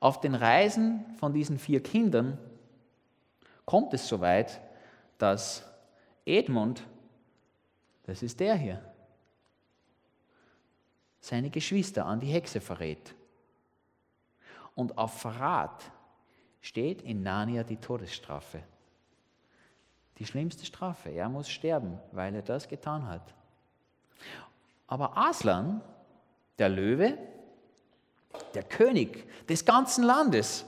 Auf 0.01 0.21
den 0.21 0.35
Reisen 0.35 1.05
von 1.19 1.33
diesen 1.33 1.59
vier 1.59 1.83
Kindern 1.83 2.39
kommt 3.67 3.93
es 3.93 4.09
so 4.09 4.21
weit, 4.21 4.61
dass 5.19 5.63
Edmund, 6.25 6.83
das 8.05 8.23
ist 8.23 8.41
der 8.41 8.55
hier, 8.55 8.83
seine 11.21 11.51
Geschwister 11.51 12.07
an 12.07 12.21
die 12.21 12.29
Hexe 12.29 12.61
verrät. 12.61 13.15
Und 14.77 14.97
auf 14.97 15.21
Verrat 15.21 15.91
steht 16.61 17.03
in 17.03 17.23
Narnia 17.23 17.65
die 17.65 17.79
Todesstrafe. 17.79 18.63
Die 20.19 20.27
schlimmste 20.27 20.65
Strafe. 20.65 21.11
Er 21.11 21.29
muss 21.29 21.49
sterben, 21.49 21.99
weil 22.13 22.35
er 22.35 22.43
das 22.43 22.69
getan 22.69 23.07
hat. 23.07 23.35
Aber 24.87 25.17
Aslan, 25.17 25.83
der 26.59 26.69
Löwe, 26.69 27.19
der 28.55 28.63
König 28.63 29.27
des 29.49 29.65
ganzen 29.65 30.05
Landes, 30.05 30.65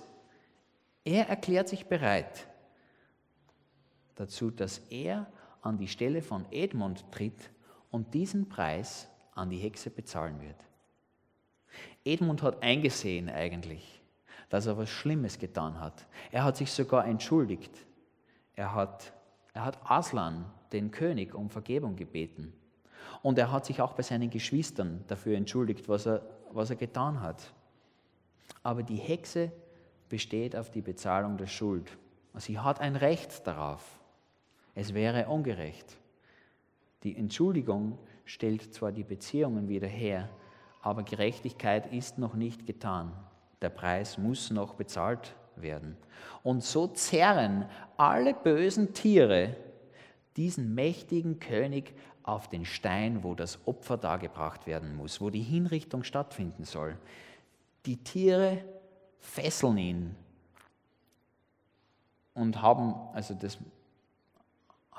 er 1.04 1.28
erklärt 1.28 1.68
sich 1.68 1.86
bereit, 1.86 2.47
dazu, 4.20 4.50
dass 4.50 4.78
er 4.90 5.26
an 5.62 5.78
die 5.78 5.88
Stelle 5.88 6.22
von 6.22 6.44
Edmund 6.50 7.04
tritt 7.10 7.50
und 7.90 8.14
diesen 8.14 8.48
Preis 8.48 9.08
an 9.34 9.50
die 9.50 9.58
Hexe 9.58 9.90
bezahlen 9.90 10.40
wird. 10.40 10.56
Edmund 12.04 12.42
hat 12.42 12.62
eingesehen 12.62 13.28
eigentlich, 13.28 14.02
dass 14.48 14.66
er 14.66 14.78
was 14.78 14.88
Schlimmes 14.88 15.38
getan 15.38 15.80
hat. 15.80 16.06
Er 16.32 16.44
hat 16.44 16.56
sich 16.56 16.72
sogar 16.72 17.06
entschuldigt. 17.06 17.86
Er 18.54 18.74
hat, 18.74 19.12
er 19.52 19.64
hat 19.64 19.78
Aslan, 19.90 20.46
den 20.72 20.90
König, 20.90 21.34
um 21.34 21.50
Vergebung 21.50 21.96
gebeten. 21.96 22.52
Und 23.22 23.38
er 23.38 23.52
hat 23.52 23.66
sich 23.66 23.80
auch 23.80 23.92
bei 23.92 24.02
seinen 24.02 24.30
Geschwistern 24.30 25.04
dafür 25.06 25.36
entschuldigt, 25.36 25.88
was 25.88 26.06
er, 26.06 26.22
was 26.52 26.70
er 26.70 26.76
getan 26.76 27.20
hat. 27.20 27.52
Aber 28.62 28.82
die 28.82 28.96
Hexe 28.96 29.52
besteht 30.08 30.56
auf 30.56 30.70
die 30.70 30.82
Bezahlung 30.82 31.36
der 31.36 31.46
Schuld. 31.46 31.96
Sie 32.34 32.58
hat 32.58 32.80
ein 32.80 32.96
Recht 32.96 33.46
darauf. 33.46 33.97
Es 34.80 34.94
wäre 34.94 35.26
ungerecht. 35.26 35.96
Die 37.02 37.16
Entschuldigung 37.16 37.98
stellt 38.24 38.72
zwar 38.72 38.92
die 38.92 39.02
Beziehungen 39.02 39.68
wieder 39.68 39.88
her, 39.88 40.28
aber 40.82 41.02
Gerechtigkeit 41.02 41.92
ist 41.92 42.16
noch 42.18 42.34
nicht 42.34 42.64
getan. 42.64 43.12
Der 43.60 43.70
Preis 43.70 44.18
muss 44.18 44.52
noch 44.52 44.74
bezahlt 44.74 45.34
werden. 45.56 45.96
Und 46.44 46.62
so 46.62 46.86
zerren 46.86 47.68
alle 47.96 48.34
bösen 48.34 48.94
Tiere 48.94 49.56
diesen 50.36 50.76
mächtigen 50.76 51.40
König 51.40 51.92
auf 52.22 52.46
den 52.46 52.64
Stein, 52.64 53.24
wo 53.24 53.34
das 53.34 53.58
Opfer 53.66 53.96
dargebracht 53.96 54.68
werden 54.68 54.94
muss, 54.94 55.20
wo 55.20 55.28
die 55.28 55.42
Hinrichtung 55.42 56.04
stattfinden 56.04 56.62
soll. 56.62 56.96
Die 57.84 57.96
Tiere 57.96 58.64
fesseln 59.18 59.76
ihn 59.76 60.14
und 62.34 62.62
haben, 62.62 62.94
also 63.12 63.34
das, 63.34 63.58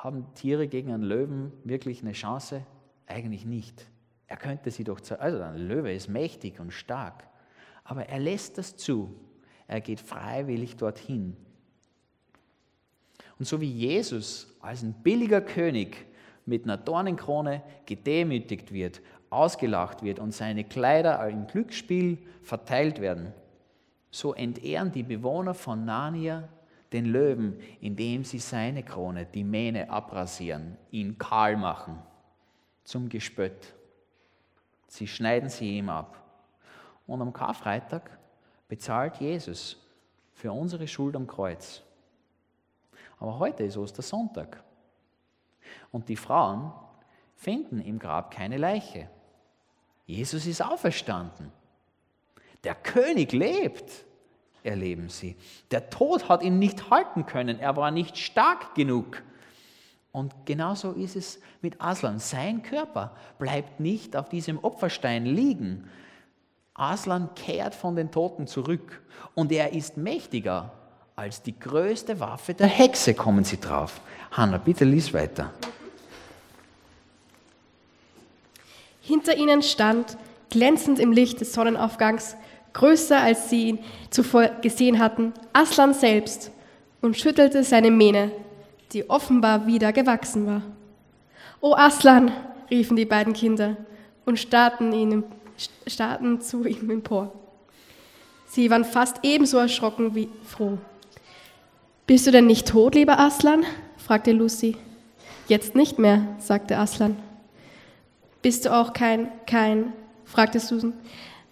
haben 0.03 0.33
Tiere 0.33 0.67
gegen 0.67 0.93
einen 0.93 1.03
Löwen 1.03 1.51
wirklich 1.63 2.01
eine 2.01 2.13
Chance? 2.13 2.65
Eigentlich 3.05 3.45
nicht. 3.45 3.85
Er 4.27 4.37
könnte 4.37 4.71
sie 4.71 4.83
doch, 4.83 4.99
also 5.19 5.41
ein 5.41 5.57
Löwe 5.57 5.93
ist 5.93 6.07
mächtig 6.07 6.59
und 6.59 6.71
stark, 6.71 7.27
aber 7.83 8.07
er 8.07 8.19
lässt 8.19 8.57
das 8.57 8.77
zu. 8.77 9.13
Er 9.67 9.81
geht 9.81 9.99
freiwillig 9.99 10.77
dorthin. 10.77 11.35
Und 13.37 13.45
so 13.45 13.59
wie 13.59 13.71
Jesus 13.71 14.55
als 14.61 14.83
ein 14.83 14.93
billiger 14.93 15.41
König 15.41 16.05
mit 16.45 16.63
einer 16.63 16.77
Dornenkrone 16.77 17.61
gedemütigt 17.85 18.71
wird, 18.71 19.01
ausgelacht 19.29 20.03
wird 20.03 20.19
und 20.19 20.33
seine 20.33 20.63
Kleider 20.63 21.27
im 21.27 21.47
Glücksspiel 21.47 22.17
verteilt 22.41 22.99
werden, 23.01 23.33
so 24.11 24.33
entehren 24.33 24.91
die 24.91 25.03
Bewohner 25.03 25.53
von 25.53 25.85
Narnia 25.85 26.49
den 26.91 27.05
Löwen, 27.05 27.59
indem 27.81 28.23
sie 28.23 28.39
seine 28.39 28.83
Krone, 28.83 29.25
die 29.25 29.43
Mähne, 29.43 29.89
abrasieren, 29.89 30.77
ihn 30.91 31.17
kahl 31.17 31.55
machen, 31.55 31.99
zum 32.83 33.09
Gespött. 33.09 33.73
Sie 34.87 35.07
schneiden 35.07 35.49
sie 35.49 35.77
ihm 35.77 35.89
ab. 35.89 36.23
Und 37.05 37.21
am 37.21 37.33
Karfreitag 37.33 38.17
bezahlt 38.67 39.17
Jesus 39.17 39.77
für 40.33 40.51
unsere 40.51 40.87
Schuld 40.87 41.15
am 41.15 41.27
Kreuz. 41.27 41.83
Aber 43.19 43.37
heute 43.37 43.63
ist 43.63 43.77
Ostersonntag. 43.77 44.63
Und 45.91 46.09
die 46.09 46.15
Frauen 46.15 46.71
finden 47.35 47.81
im 47.81 47.99
Grab 47.99 48.31
keine 48.31 48.57
Leiche. 48.57 49.09
Jesus 50.05 50.45
ist 50.45 50.63
auferstanden. 50.63 51.51
Der 52.63 52.75
König 52.75 53.31
lebt, 53.31 54.05
erleben 54.63 55.09
sie. 55.09 55.35
Der 55.71 55.89
Tod 55.89 56.29
hat 56.29 56.43
ihn 56.43 56.59
nicht 56.59 56.89
halten 56.89 57.25
können, 57.25 57.59
er 57.59 57.75
war 57.75 57.91
nicht 57.91 58.17
stark 58.17 58.75
genug. 58.75 59.21
Und 60.11 60.33
genauso 60.45 60.91
ist 60.93 61.15
es 61.15 61.39
mit 61.61 61.79
Aslan. 61.79 62.19
Sein 62.19 62.63
Körper 62.63 63.15
bleibt 63.37 63.79
nicht 63.79 64.15
auf 64.15 64.29
diesem 64.29 64.57
Opferstein 64.63 65.25
liegen. 65.25 65.89
Aslan 66.73 67.29
kehrt 67.35 67.75
von 67.75 67.95
den 67.95 68.09
Toten 68.09 68.47
zurück 68.47 69.01
und 69.35 69.51
er 69.51 69.73
ist 69.73 69.97
mächtiger 69.97 70.71
als 71.15 71.41
die 71.41 71.59
größte 71.59 72.19
Waffe 72.21 72.53
der 72.53 72.67
Hexe, 72.67 73.13
kommen 73.13 73.43
sie 73.43 73.59
drauf. 73.59 73.99
Hanna, 74.31 74.57
bitte 74.57 74.85
lies 74.85 75.13
weiter. 75.13 75.51
Hinter 79.01 79.35
ihnen 79.35 79.61
stand, 79.61 80.17
glänzend 80.49 80.97
im 80.97 81.11
Licht 81.11 81.41
des 81.41 81.51
Sonnenaufgangs, 81.51 82.37
größer 82.73 83.19
als 83.19 83.49
sie 83.49 83.69
ihn 83.69 83.79
zuvor 84.09 84.47
gesehen 84.61 84.99
hatten, 84.99 85.33
Aslan 85.53 85.93
selbst 85.93 86.51
und 87.01 87.17
schüttelte 87.17 87.63
seine 87.63 87.91
Mähne, 87.91 88.31
die 88.91 89.09
offenbar 89.09 89.67
wieder 89.67 89.93
gewachsen 89.93 90.45
war. 90.45 90.61
O 91.61 91.73
Aslan, 91.73 92.31
riefen 92.69 92.95
die 92.95 93.05
beiden 93.05 93.33
Kinder 93.33 93.77
und 94.25 94.39
starrten, 94.39 94.93
ihn, 94.93 95.23
starrten 95.87 96.41
zu 96.41 96.65
ihm 96.65 96.89
empor. 96.89 97.33
Sie 98.47 98.69
waren 98.69 98.85
fast 98.85 99.17
ebenso 99.23 99.57
erschrocken 99.57 100.15
wie 100.15 100.29
froh. 100.45 100.77
Bist 102.07 102.25
du 102.25 102.31
denn 102.31 102.47
nicht 102.47 102.67
tot, 102.67 102.95
lieber 102.95 103.19
Aslan? 103.19 103.65
fragte 103.97 104.31
Lucy. 104.31 104.75
Jetzt 105.47 105.75
nicht 105.75 105.99
mehr, 105.99 106.27
sagte 106.39 106.77
Aslan. 106.77 107.15
Bist 108.41 108.65
du 108.65 108.73
auch 108.73 108.93
kein, 108.93 109.29
kein, 109.45 109.93
fragte 110.25 110.59
Susan 110.59 110.93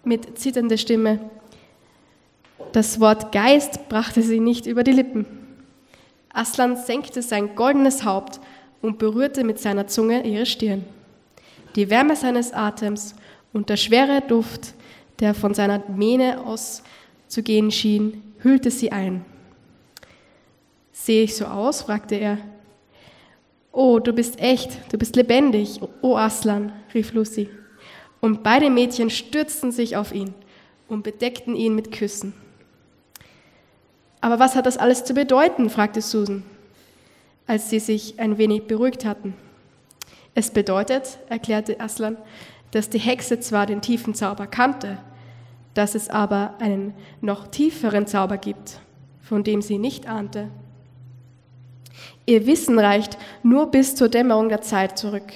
mit 0.08 0.40
zitternder 0.40 0.78
Stimme. 0.78 1.20
Das 2.72 3.00
Wort 3.00 3.32
Geist 3.32 3.90
brachte 3.90 4.22
sie 4.22 4.40
nicht 4.40 4.66
über 4.66 4.84
die 4.84 4.92
Lippen. 4.92 5.26
Aslan 6.34 6.76
senkte 6.78 7.22
sein 7.22 7.56
goldenes 7.56 8.04
Haupt 8.04 8.40
und 8.82 9.00
berührte 9.00 9.44
mit 9.44 9.60
seiner 9.60 9.88
Zunge 9.88 10.26
ihre 10.26 10.46
Stirn. 10.46 10.86
Die 11.76 11.90
Wärme 11.90 12.16
seines 12.16 12.54
Atems 12.54 13.16
und 13.54 13.70
der 13.70 13.78
schwere 13.78 14.22
Duft, 14.22 14.74
der 15.20 15.34
von 15.34 15.54
seiner 15.54 15.84
Mähne 15.90 16.40
auszugehen 16.42 17.72
schien, 17.72 18.22
hüllte 18.40 18.72
sie 18.72 18.92
ein. 18.92 19.26
Sehe 20.92 21.24
ich 21.24 21.36
so 21.36 21.46
aus? 21.46 21.84
fragte 21.84 22.16
er. 22.16 22.38
Oh, 23.72 24.00
du 24.00 24.14
bist 24.14 24.40
echt, 24.40 24.72
du 24.92 24.98
bist 24.98 25.16
lebendig, 25.16 25.80
oh 26.02 26.16
Aslan, 26.16 26.72
rief 26.94 27.14
Lucy 27.14 27.50
und 28.28 28.44
beide 28.44 28.70
Mädchen 28.70 29.10
stürzten 29.10 29.72
sich 29.72 29.96
auf 29.96 30.14
ihn 30.14 30.34
und 30.90 31.02
bedeckten 31.02 31.56
ihn 31.56 31.76
mit 31.76 31.94
Küssen. 31.94 32.34
Aber 34.20 34.38
was 34.38 34.54
hat 34.54 34.66
das 34.66 34.78
alles 34.78 35.06
zu 35.06 35.14
bedeuten? 35.14 35.70
fragte 35.70 36.02
Susan, 36.02 36.44
als 37.46 37.70
sie 37.70 37.80
sich 37.80 38.20
ein 38.20 38.38
wenig 38.38 38.68
beruhigt 38.68 39.06
hatten. 39.06 39.34
Es 40.36 40.52
bedeutet, 40.52 41.20
erklärte 41.30 41.80
Aslan, 41.80 42.18
dass 42.72 42.90
die 42.90 43.00
Hexe 43.00 43.40
zwar 43.40 43.66
den 43.66 43.82
tiefen 43.82 44.14
Zauber 44.14 44.46
kannte, 44.46 44.98
dass 45.74 45.96
es 45.96 46.10
aber 46.10 46.56
einen 46.60 46.94
noch 47.22 47.48
tieferen 47.48 48.08
Zauber 48.08 48.38
gibt, 48.38 48.82
von 49.22 49.46
dem 49.46 49.62
sie 49.62 49.78
nicht 49.78 50.06
ahnte. 50.06 50.50
Ihr 52.26 52.46
Wissen 52.46 52.78
reicht 52.78 53.18
nur 53.42 53.72
bis 53.72 53.96
zur 53.96 54.10
Dämmerung 54.10 54.50
der 54.50 54.60
Zeit 54.60 54.98
zurück. 54.98 55.32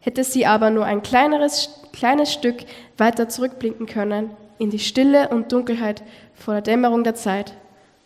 Hätte 0.00 0.24
sie 0.24 0.46
aber 0.46 0.70
nur 0.70 0.86
ein 0.86 1.02
kleineres 1.02 1.82
kleines 1.96 2.32
Stück 2.32 2.58
weiter 2.98 3.28
zurückblinken 3.28 3.86
können 3.86 4.30
in 4.58 4.70
die 4.70 4.78
Stille 4.78 5.28
und 5.30 5.50
Dunkelheit 5.50 6.02
vor 6.34 6.54
der 6.54 6.62
Dämmerung 6.62 7.04
der 7.04 7.14
Zeit, 7.14 7.54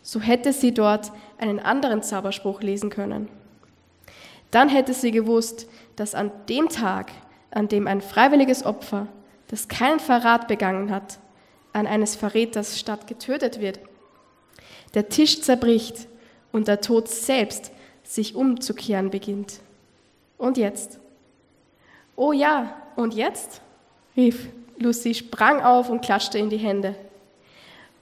so 0.01 0.19
hätte 0.21 0.53
sie 0.53 0.73
dort 0.73 1.11
einen 1.37 1.59
anderen 1.59 2.01
Zauberspruch 2.01 2.61
lesen 2.61 2.89
können. 2.89 3.27
Dann 4.49 4.69
hätte 4.69 4.93
sie 4.93 5.11
gewusst, 5.11 5.67
dass 5.97 6.15
an 6.15 6.31
dem 6.47 6.69
Tag, 6.69 7.11
an 7.51 7.67
dem 7.67 7.85
ein 7.87 8.01
freiwilliges 8.01 8.65
Opfer, 8.65 9.07
das 9.49 9.67
keinen 9.67 9.99
Verrat 9.99 10.47
begangen 10.47 10.89
hat, 10.89 11.19
an 11.73 11.85
eines 11.85 12.15
Verräters 12.15 12.79
statt 12.79 13.07
getötet 13.07 13.59
wird, 13.59 13.79
der 14.93 15.09
Tisch 15.09 15.41
zerbricht 15.41 16.07
und 16.51 16.67
der 16.67 16.81
Tod 16.81 17.07
selbst 17.09 17.71
sich 18.03 18.35
umzukehren 18.35 19.09
beginnt. 19.09 19.59
Und 20.37 20.57
jetzt? 20.57 20.99
Oh 22.15 22.31
ja, 22.31 22.75
und 22.95 23.13
jetzt? 23.13 23.61
Rief 24.15 24.47
Lucy, 24.77 25.13
sprang 25.13 25.61
auf 25.61 25.89
und 25.89 26.01
klatschte 26.01 26.37
in 26.37 26.49
die 26.49 26.57
Hände. 26.57 26.95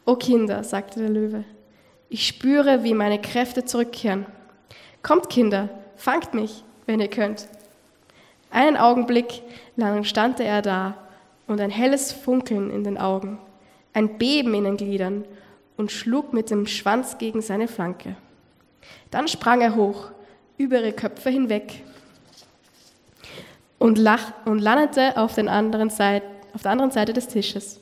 O 0.06 0.16
Kinder, 0.16 0.64
sagte 0.64 1.00
der 1.00 1.10
Löwe, 1.10 1.44
ich 2.10 2.26
spüre, 2.26 2.84
wie 2.84 2.94
meine 2.94 3.22
Kräfte 3.22 3.66
zurückkehren. 3.66 4.26
Kommt, 5.04 5.30
Kinder, 5.30 5.70
fangt 5.96 6.34
mich, 6.34 6.64
wenn 6.86 7.00
ihr 7.00 7.10
könnt. 7.10 7.48
Einen 8.50 8.78
Augenblick 8.78 9.44
lang 9.76 10.04
stand 10.04 10.40
er 10.40 10.62
da 10.62 10.98
und 11.46 11.62
ein 11.62 11.70
helles 11.70 12.12
Funkeln 12.12 12.72
in 12.72 12.84
den 12.84 12.98
Augen, 12.98 13.38
ein 13.94 14.18
Beben 14.18 14.54
in 14.56 14.64
den 14.64 14.78
Gliedern 14.78 15.26
und 15.78 15.92
schlug 15.92 16.34
mit 16.34 16.50
dem 16.50 16.66
Schwanz 16.66 17.18
gegen 17.18 17.42
seine 17.42 17.68
Flanke. 17.68 18.16
Dann 19.12 19.28
sprang 19.28 19.62
er 19.62 19.76
hoch, 19.76 20.10
über 20.58 20.80
ihre 20.80 20.94
Köpfe 20.94 21.30
hinweg 21.30 21.84
und, 23.80 23.98
lach, 23.98 24.34
und 24.46 24.60
landete 24.60 25.18
auf, 25.18 25.34
Seite, 25.34 26.26
auf 26.54 26.62
der 26.62 26.72
anderen 26.72 26.92
Seite 26.92 27.14
des 27.14 27.28
Tisches. 27.28 27.80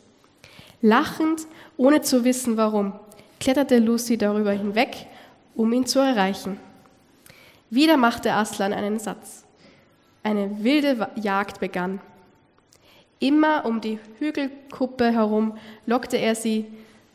Lachend, 0.81 1.47
ohne 1.75 2.01
zu 2.01 2.23
wissen 2.23 2.55
warum, 2.55 2.93
kletterte 3.39 3.79
Lucy 3.79 4.17
darüber 4.17 4.51
hinweg, 4.51 5.07
um 5.55 5.73
ihn 5.73 5.85
zu 5.85 5.99
erreichen. 5.99 6.59
Wieder 7.69 7.97
machte 7.97 8.31
Aslan 8.31 8.73
einen 8.73 8.99
Satz. 8.99 9.43
Eine 10.23 10.63
wilde 10.63 11.09
Jagd 11.15 11.59
begann. 11.59 11.99
Immer 13.19 13.65
um 13.65 13.81
die 13.81 13.99
Hügelkuppe 14.19 15.11
herum 15.11 15.57
lockte 15.85 16.17
er 16.17 16.35
sie, 16.35 16.65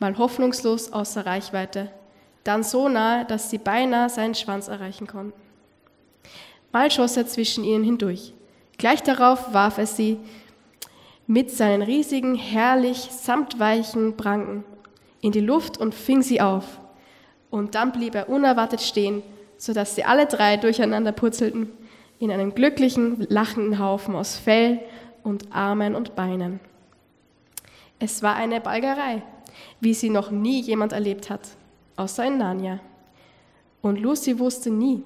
mal 0.00 0.18
hoffnungslos 0.18 0.92
außer 0.92 1.24
Reichweite, 1.24 1.90
dann 2.42 2.64
so 2.64 2.88
nahe, 2.88 3.24
dass 3.24 3.50
sie 3.50 3.58
beinahe 3.58 4.08
seinen 4.08 4.34
Schwanz 4.34 4.66
erreichen 4.66 5.06
konnten. 5.06 5.40
Mal 6.72 6.90
schoss 6.90 7.16
er 7.16 7.26
zwischen 7.26 7.62
ihnen 7.62 7.84
hindurch. 7.84 8.32
Gleich 8.82 9.00
darauf 9.04 9.54
warf 9.54 9.78
er 9.78 9.86
sie 9.86 10.18
mit 11.28 11.52
seinen 11.52 11.82
riesigen, 11.82 12.34
herrlich 12.34 13.10
samtweichen 13.12 14.16
Pranken 14.16 14.64
in 15.20 15.30
die 15.30 15.38
Luft 15.38 15.78
und 15.78 15.94
fing 15.94 16.20
sie 16.20 16.40
auf. 16.40 16.80
Und 17.48 17.76
dann 17.76 17.92
blieb 17.92 18.16
er 18.16 18.28
unerwartet 18.28 18.80
stehen, 18.80 19.22
sodass 19.56 19.94
sie 19.94 20.02
alle 20.02 20.26
drei 20.26 20.56
durcheinander 20.56 21.12
purzelten 21.12 21.70
in 22.18 22.32
einem 22.32 22.56
glücklichen, 22.56 23.24
lachenden 23.28 23.78
Haufen 23.78 24.16
aus 24.16 24.36
Fell 24.36 24.80
und 25.22 25.54
Armen 25.54 25.94
und 25.94 26.16
Beinen. 26.16 26.58
Es 28.00 28.20
war 28.24 28.34
eine 28.34 28.60
Balgerei, 28.60 29.22
wie 29.78 29.94
sie 29.94 30.10
noch 30.10 30.32
nie 30.32 30.60
jemand 30.60 30.92
erlebt 30.92 31.30
hat, 31.30 31.50
außer 31.94 32.26
in 32.26 32.38
Narnia. 32.38 32.80
Und 33.80 34.00
Lucy 34.00 34.40
wusste 34.40 34.70
nie 34.70 35.04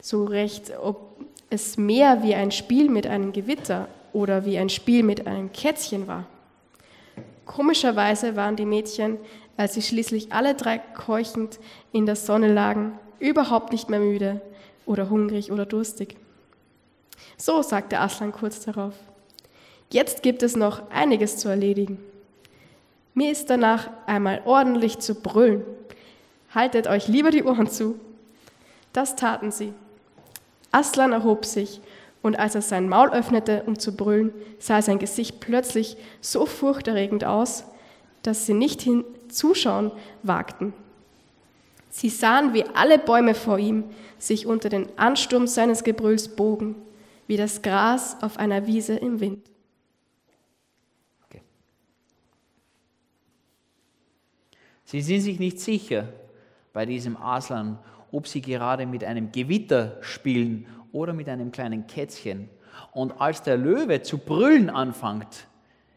so 0.00 0.26
recht, 0.26 0.70
ob 0.80 1.09
es 1.50 1.76
mehr 1.76 2.22
wie 2.22 2.34
ein 2.34 2.52
Spiel 2.52 2.88
mit 2.88 3.06
einem 3.06 3.32
Gewitter 3.32 3.88
oder 4.12 4.44
wie 4.44 4.58
ein 4.58 4.68
Spiel 4.68 5.02
mit 5.02 5.26
einem 5.26 5.52
Kätzchen 5.52 6.06
war. 6.06 6.26
Komischerweise 7.44 8.36
waren 8.36 8.56
die 8.56 8.64
Mädchen, 8.64 9.18
als 9.56 9.74
sie 9.74 9.82
schließlich 9.82 10.32
alle 10.32 10.54
drei 10.54 10.78
keuchend 10.78 11.58
in 11.92 12.06
der 12.06 12.16
Sonne 12.16 12.52
lagen, 12.52 12.98
überhaupt 13.18 13.72
nicht 13.72 13.90
mehr 13.90 14.00
müde 14.00 14.40
oder 14.86 15.10
hungrig 15.10 15.50
oder 15.50 15.66
durstig. 15.66 16.16
So, 17.36 17.62
sagte 17.62 17.98
Aslan 17.98 18.32
kurz 18.32 18.64
darauf. 18.64 18.94
Jetzt 19.90 20.22
gibt 20.22 20.42
es 20.42 20.56
noch 20.56 20.88
einiges 20.90 21.36
zu 21.36 21.48
erledigen. 21.48 21.98
Mir 23.14 23.32
ist 23.32 23.50
danach 23.50 23.90
einmal 24.06 24.42
ordentlich 24.44 25.00
zu 25.00 25.16
brüllen. 25.16 25.64
Haltet 26.54 26.86
euch 26.86 27.08
lieber 27.08 27.30
die 27.30 27.42
Ohren 27.42 27.68
zu. 27.68 27.98
Das 28.92 29.16
taten 29.16 29.50
sie. 29.50 29.72
Aslan 30.72 31.12
erhob 31.12 31.44
sich 31.44 31.80
und 32.22 32.38
als 32.38 32.54
er 32.54 32.62
sein 32.62 32.88
Maul 32.88 33.10
öffnete, 33.10 33.62
um 33.66 33.78
zu 33.78 33.96
brüllen, 33.96 34.32
sah 34.58 34.82
sein 34.82 34.98
Gesicht 34.98 35.40
plötzlich 35.40 35.96
so 36.20 36.46
furchterregend 36.46 37.24
aus, 37.24 37.64
dass 38.22 38.46
sie 38.46 38.54
nicht 38.54 38.82
hinzuschauen 38.82 39.92
wagten. 40.22 40.74
Sie 41.88 42.08
sahen, 42.08 42.54
wie 42.54 42.64
alle 42.74 42.98
Bäume 42.98 43.34
vor 43.34 43.58
ihm 43.58 43.84
sich 44.18 44.46
unter 44.46 44.68
den 44.68 44.86
Ansturm 44.98 45.46
seines 45.46 45.82
Gebrülls 45.82 46.28
bogen, 46.28 46.76
wie 47.26 47.36
das 47.36 47.62
Gras 47.62 48.16
auf 48.22 48.38
einer 48.38 48.66
Wiese 48.66 48.94
im 48.94 49.20
Wind. 49.20 49.44
Okay. 51.26 51.42
Sie 54.84 55.00
sind 55.00 55.22
sich 55.22 55.38
nicht 55.40 55.58
sicher 55.58 56.08
bei 56.72 56.86
diesem 56.86 57.16
Aslan, 57.16 57.78
ob 58.12 58.26
sie 58.26 58.40
gerade 58.40 58.86
mit 58.86 59.04
einem 59.04 59.32
Gewitter 59.32 59.96
spielen 60.00 60.66
oder 60.92 61.12
mit 61.12 61.28
einem 61.28 61.52
kleinen 61.52 61.86
Kätzchen. 61.86 62.48
Und 62.92 63.20
als 63.20 63.42
der 63.42 63.56
Löwe 63.56 64.02
zu 64.02 64.18
brüllen 64.18 64.70
anfängt, 64.70 65.46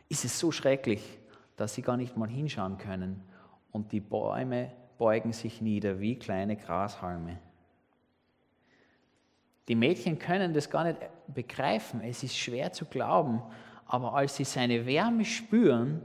ist 0.09 0.25
es 0.25 0.39
so 0.39 0.51
schrecklich, 0.51 1.19
dass 1.55 1.73
sie 1.73 1.81
gar 1.81 1.97
nicht 1.97 2.17
mal 2.17 2.29
hinschauen 2.29 2.77
können. 2.77 3.23
Und 3.71 3.91
die 3.91 3.99
Bäume 3.99 4.71
beugen 4.97 5.33
sich 5.33 5.61
nieder 5.61 5.99
wie 5.99 6.17
kleine 6.17 6.55
Grashalme. 6.55 7.39
Die 9.67 9.75
Mädchen 9.75 10.19
können 10.19 10.53
das 10.53 10.69
gar 10.69 10.83
nicht 10.83 10.99
begreifen. 11.27 12.01
Es 12.01 12.21
ist 12.23 12.37
schwer 12.37 12.73
zu 12.73 12.85
glauben. 12.85 13.41
Aber 13.85 14.13
als 14.13 14.35
sie 14.35 14.43
seine 14.43 14.85
Wärme 14.85 15.25
spüren, 15.25 16.01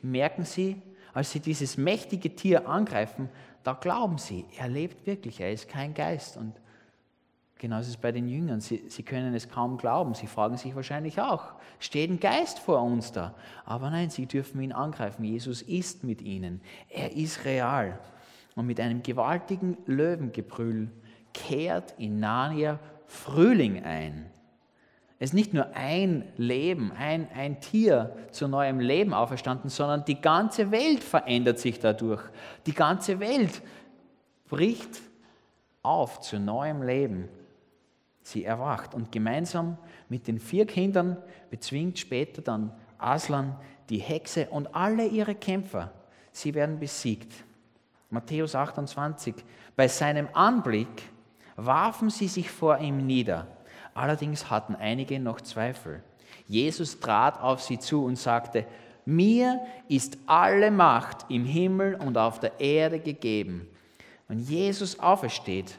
merken 0.00 0.44
sie, 0.44 0.80
als 1.14 1.30
sie 1.30 1.40
dieses 1.40 1.76
mächtige 1.76 2.34
Tier 2.34 2.68
angreifen, 2.68 3.28
da 3.62 3.74
glauben 3.74 4.18
sie, 4.18 4.44
er 4.58 4.68
lebt 4.68 5.06
wirklich, 5.06 5.40
er 5.40 5.52
ist 5.52 5.68
kein 5.68 5.94
Geist. 5.94 6.36
Und 6.36 6.54
Genauso 7.60 7.88
ist 7.88 7.96
es 7.96 7.96
bei 7.98 8.10
den 8.10 8.26
Jüngern. 8.26 8.62
Sie, 8.62 8.84
sie 8.88 9.02
können 9.02 9.34
es 9.34 9.50
kaum 9.50 9.76
glauben. 9.76 10.14
Sie 10.14 10.26
fragen 10.26 10.56
sich 10.56 10.74
wahrscheinlich 10.74 11.20
auch, 11.20 11.52
steht 11.78 12.08
ein 12.08 12.18
Geist 12.18 12.58
vor 12.58 12.80
uns 12.80 13.12
da? 13.12 13.34
Aber 13.66 13.90
nein, 13.90 14.08
sie 14.08 14.24
dürfen 14.24 14.62
ihn 14.62 14.72
angreifen. 14.72 15.24
Jesus 15.24 15.60
ist 15.60 16.02
mit 16.02 16.22
ihnen. 16.22 16.62
Er 16.88 17.14
ist 17.14 17.44
real. 17.44 17.98
Und 18.56 18.66
mit 18.66 18.80
einem 18.80 19.02
gewaltigen 19.02 19.76
Löwengebrüll 19.84 20.90
kehrt 21.34 21.94
in 21.98 22.18
Narnia 22.18 22.78
Frühling 23.06 23.84
ein. 23.84 24.30
Es 25.22 25.30
ist 25.30 25.34
nicht 25.34 25.52
nur 25.52 25.76
ein 25.76 26.24
Leben, 26.38 26.92
ein, 26.92 27.28
ein 27.34 27.60
Tier 27.60 28.16
zu 28.30 28.48
neuem 28.48 28.80
Leben 28.80 29.12
auferstanden, 29.12 29.68
sondern 29.68 30.02
die 30.06 30.18
ganze 30.18 30.70
Welt 30.70 31.04
verändert 31.04 31.58
sich 31.58 31.78
dadurch. 31.78 32.22
Die 32.64 32.72
ganze 32.72 33.20
Welt 33.20 33.60
bricht 34.48 35.02
auf 35.82 36.20
zu 36.20 36.40
neuem 36.40 36.82
Leben. 36.82 37.28
Sie 38.22 38.44
erwacht 38.44 38.94
und 38.94 39.12
gemeinsam 39.12 39.76
mit 40.08 40.26
den 40.26 40.38
vier 40.38 40.66
Kindern 40.66 41.18
bezwingt 41.50 41.98
später 41.98 42.40
dann 42.40 42.72
Aslan 42.96 43.56
die 43.90 43.98
Hexe 43.98 44.46
und 44.48 44.74
alle 44.74 45.06
ihre 45.06 45.34
Kämpfer. 45.34 45.92
Sie 46.32 46.54
werden 46.54 46.78
besiegt. 46.78 47.30
Matthäus 48.08 48.54
28. 48.54 49.34
Bei 49.76 49.86
seinem 49.86 50.28
Anblick 50.32 51.10
warfen 51.56 52.08
sie 52.08 52.28
sich 52.28 52.50
vor 52.50 52.78
ihm 52.78 53.06
nieder. 53.06 53.46
Allerdings 53.94 54.50
hatten 54.50 54.74
einige 54.74 55.18
noch 55.18 55.40
Zweifel. 55.40 56.02
Jesus 56.46 57.00
trat 57.00 57.40
auf 57.40 57.62
sie 57.62 57.78
zu 57.78 58.04
und 58.04 58.16
sagte, 58.16 58.66
mir 59.04 59.60
ist 59.88 60.18
alle 60.26 60.70
Macht 60.70 61.26
im 61.28 61.44
Himmel 61.44 61.94
und 61.94 62.16
auf 62.18 62.40
der 62.40 62.60
Erde 62.60 63.00
gegeben. 63.00 63.68
Wenn 64.28 64.38
Jesus 64.38 65.00
aufersteht, 65.00 65.76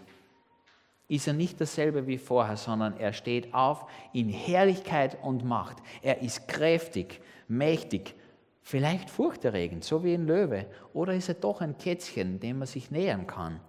ist 1.08 1.28
er 1.28 1.34
nicht 1.34 1.60
dasselbe 1.60 2.08
wie 2.08 2.18
vorher, 2.18 2.58
sondern 2.58 2.98
er 2.98 3.14
steht 3.14 3.54
auf 3.54 3.86
in 4.14 4.30
Herrlichkeit 4.30 5.18
und 5.22 5.44
Macht. 5.44 5.78
Er 6.02 6.22
ist 6.22 6.48
kräftig, 6.48 7.22
mächtig, 7.48 8.16
vielleicht 8.62 9.10
furchterregend, 9.10 9.84
so 9.84 10.04
wie 10.04 10.14
ein 10.14 10.26
Löwe. 10.26 10.66
Oder 10.94 11.14
ist 11.14 11.30
er 11.30 11.36
doch 11.36 11.62
ein 11.62 11.78
Kätzchen, 11.78 12.40
dem 12.40 12.60
man 12.60 12.68
sich 12.68 12.92
nähern 12.92 13.28
kann? 13.28 13.60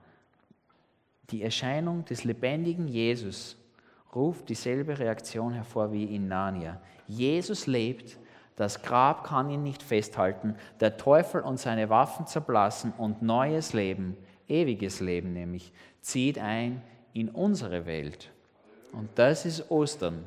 Die 1.30 1.42
Erscheinung 1.42 2.04
des 2.04 2.24
lebendigen 2.24 2.86
Jesus 2.88 3.56
ruft 4.14 4.48
dieselbe 4.48 4.98
Reaktion 4.98 5.52
hervor 5.52 5.92
wie 5.92 6.14
in 6.14 6.28
Narnia. 6.28 6.80
Jesus 7.06 7.66
lebt, 7.66 8.18
das 8.56 8.82
Grab 8.82 9.24
kann 9.24 9.50
ihn 9.50 9.62
nicht 9.62 9.82
festhalten, 9.82 10.54
der 10.80 10.96
Teufel 10.96 11.40
und 11.40 11.58
seine 11.58 11.88
Waffen 11.88 12.26
zerblassen 12.26 12.92
und 12.98 13.22
neues 13.22 13.72
Leben, 13.72 14.16
ewiges 14.48 15.00
Leben 15.00 15.32
nämlich, 15.32 15.72
zieht 16.00 16.38
ein 16.38 16.82
in 17.14 17.28
unsere 17.30 17.86
Welt. 17.86 18.30
Und 18.92 19.08
das 19.14 19.46
ist 19.46 19.70
Ostern. 19.70 20.24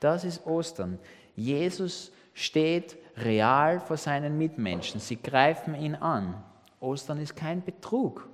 Das 0.00 0.24
ist 0.24 0.46
Ostern. 0.46 0.98
Jesus 1.34 2.12
steht 2.34 2.96
real 3.16 3.80
vor 3.80 3.96
seinen 3.96 4.36
Mitmenschen. 4.36 5.00
Sie 5.00 5.20
greifen 5.20 5.74
ihn 5.74 5.94
an. 5.94 6.42
Ostern 6.80 7.18
ist 7.18 7.36
kein 7.36 7.62
Betrug. 7.62 8.28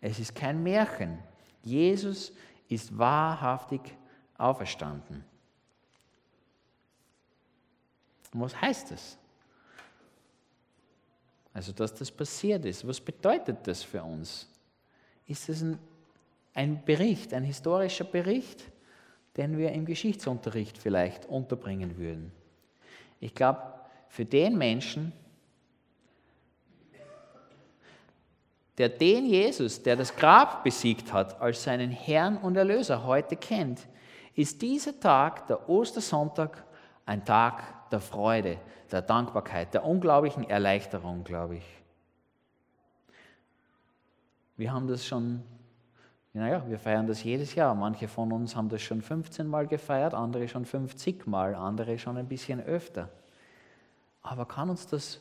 Es 0.00 0.18
ist 0.18 0.34
kein 0.34 0.62
Märchen. 0.62 1.18
Jesus 1.62 2.32
ist 2.68 2.96
wahrhaftig 2.96 3.80
auferstanden. 4.40 5.24
Und 8.32 8.40
was 8.40 8.60
heißt 8.60 8.90
das? 8.90 9.18
Also, 11.52 11.72
dass 11.72 11.94
das 11.94 12.10
passiert 12.10 12.64
ist. 12.64 12.86
Was 12.86 13.00
bedeutet 13.00 13.66
das 13.66 13.82
für 13.82 14.02
uns? 14.02 14.48
Ist 15.26 15.48
das 15.48 15.62
ein 15.62 15.78
ein 16.54 16.84
Bericht, 16.84 17.32
ein 17.32 17.44
historischer 17.44 18.04
Bericht, 18.04 18.64
den 19.36 19.56
wir 19.58 19.72
im 19.72 19.84
Geschichtsunterricht 19.84 20.76
vielleicht 20.76 21.26
unterbringen 21.26 21.96
würden. 21.96 22.32
Ich 23.20 23.34
glaube, 23.34 23.60
für 24.08 24.24
den 24.24 24.58
Menschen, 24.58 25.12
der 28.78 28.88
den 28.88 29.26
Jesus, 29.26 29.82
der 29.82 29.96
das 29.96 30.14
Grab 30.14 30.64
besiegt 30.64 31.12
hat, 31.12 31.40
als 31.40 31.62
seinen 31.62 31.90
Herrn 31.90 32.36
und 32.38 32.56
Erlöser 32.56 33.04
heute 33.04 33.36
kennt, 33.36 33.86
ist 34.34 34.62
dieser 34.62 34.98
Tag, 34.98 35.46
der 35.46 35.68
Ostersonntag, 35.68 36.64
ein 37.06 37.24
Tag 37.24 37.90
der 37.90 38.00
Freude, 38.00 38.58
der 38.90 39.02
Dankbarkeit, 39.02 39.74
der 39.74 39.84
unglaublichen 39.84 40.48
Erleichterung, 40.48 41.24
glaube 41.24 41.56
ich. 41.56 41.82
Wir 44.56 44.72
haben 44.72 44.86
das 44.86 45.06
schon 45.06 45.42
naja, 46.32 46.64
wir 46.68 46.78
feiern 46.78 47.06
das 47.06 47.24
jedes 47.24 47.54
Jahr. 47.56 47.74
Manche 47.74 48.06
von 48.06 48.30
uns 48.30 48.54
haben 48.54 48.68
das 48.68 48.82
schon 48.82 49.02
15 49.02 49.46
Mal 49.46 49.66
gefeiert, 49.66 50.14
andere 50.14 50.46
schon 50.46 50.64
50 50.64 51.26
Mal, 51.26 51.54
andere 51.54 51.98
schon 51.98 52.16
ein 52.16 52.28
bisschen 52.28 52.60
öfter. 52.60 53.08
Aber 54.22 54.46
kann 54.46 54.70
uns 54.70 54.86
das 54.86 55.20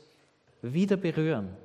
wieder 0.62 0.98
berühren? 0.98 1.56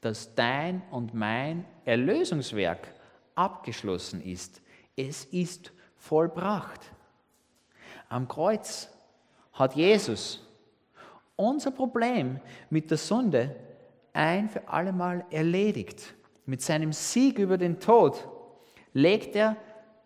Dass 0.00 0.34
dein 0.34 0.82
und 0.90 1.14
mein 1.14 1.64
Erlösungswerk 1.84 2.92
abgeschlossen 3.36 4.20
ist. 4.22 4.60
Es 4.96 5.24
ist 5.24 5.72
vollbracht. 5.96 6.80
Am 8.08 8.28
Kreuz 8.28 8.88
hat 9.52 9.74
Jesus 9.74 10.40
unser 11.36 11.70
Problem 11.70 12.40
mit 12.70 12.90
der 12.90 12.98
Sünde 12.98 13.56
ein 14.12 14.48
für 14.48 14.68
allemal 14.68 15.24
erledigt. 15.30 16.14
Mit 16.46 16.62
seinem 16.62 16.92
Sieg 16.92 17.38
über 17.38 17.58
den 17.58 17.80
Tod 17.80 18.28
legt 18.92 19.34
er 19.34 19.56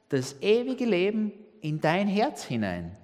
das 0.09 0.41
ewige 0.41 0.87
Leben 0.87 1.33
in 1.61 1.81
dein 1.81 2.09
Herz 2.09 2.45
hinein. 2.45 2.97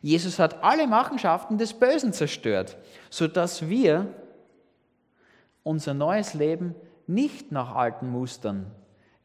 Jesus 0.00 0.38
hat 0.38 0.62
alle 0.62 0.86
Machenschaften 0.86 1.58
des 1.58 1.74
Bösen 1.74 2.12
zerstört, 2.12 2.78
sodass 3.10 3.68
wir 3.68 4.14
unser 5.62 5.92
neues 5.92 6.32
Leben 6.32 6.74
nicht 7.06 7.52
nach 7.52 7.74
alten 7.74 8.08
Mustern 8.08 8.70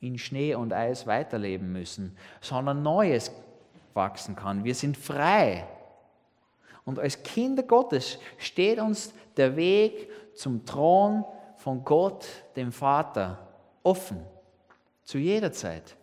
in 0.07 0.17
Schnee 0.17 0.55
und 0.55 0.73
Eis 0.73 1.07
weiterleben 1.07 1.71
müssen, 1.71 2.17
sondern 2.41 2.83
Neues 2.83 3.31
wachsen 3.93 4.35
kann. 4.35 4.63
Wir 4.63 4.75
sind 4.75 4.97
frei. 4.97 5.67
Und 6.83 6.99
als 6.99 7.23
Kinder 7.23 7.63
Gottes 7.63 8.19
steht 8.37 8.79
uns 8.79 9.13
der 9.37 9.55
Weg 9.55 10.09
zum 10.35 10.65
Thron 10.65 11.25
von 11.57 11.83
Gott, 11.83 12.27
dem 12.55 12.71
Vater, 12.71 13.47
offen. 13.83 14.23
Zu 15.03 15.17
jeder 15.17 15.51
Zeit. 15.51 15.95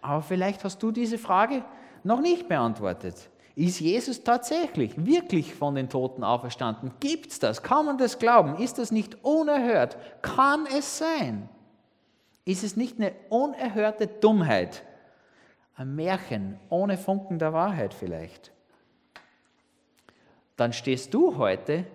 Aber 0.00 0.22
vielleicht 0.22 0.64
hast 0.64 0.82
du 0.82 0.90
diese 0.90 1.18
Frage 1.18 1.64
noch 2.02 2.20
nicht 2.20 2.48
beantwortet. 2.48 3.28
Ist 3.56 3.80
Jesus 3.80 4.22
tatsächlich, 4.22 5.04
wirklich 5.04 5.54
von 5.54 5.74
den 5.74 5.88
Toten 5.88 6.24
auferstanden? 6.24 6.92
Gibt 7.00 7.32
es 7.32 7.38
das? 7.38 7.62
Kann 7.62 7.86
man 7.86 7.98
das 7.98 8.18
glauben? 8.18 8.56
Ist 8.56 8.78
das 8.78 8.92
nicht 8.92 9.24
unerhört? 9.24 9.96
Kann 10.22 10.66
es 10.66 10.98
sein? 10.98 11.48
Ist 12.44 12.64
es 12.64 12.76
nicht 12.76 12.98
eine 12.98 13.12
unerhörte 13.28 14.06
Dummheit? 14.06 14.82
Ein 15.74 15.94
Märchen 15.94 16.58
ohne 16.68 16.96
Funken 16.96 17.38
der 17.38 17.52
Wahrheit 17.52 17.94
vielleicht? 17.94 18.52
Dann 20.56 20.72
stehst 20.72 21.14
du 21.14 21.36
heute 21.36 21.86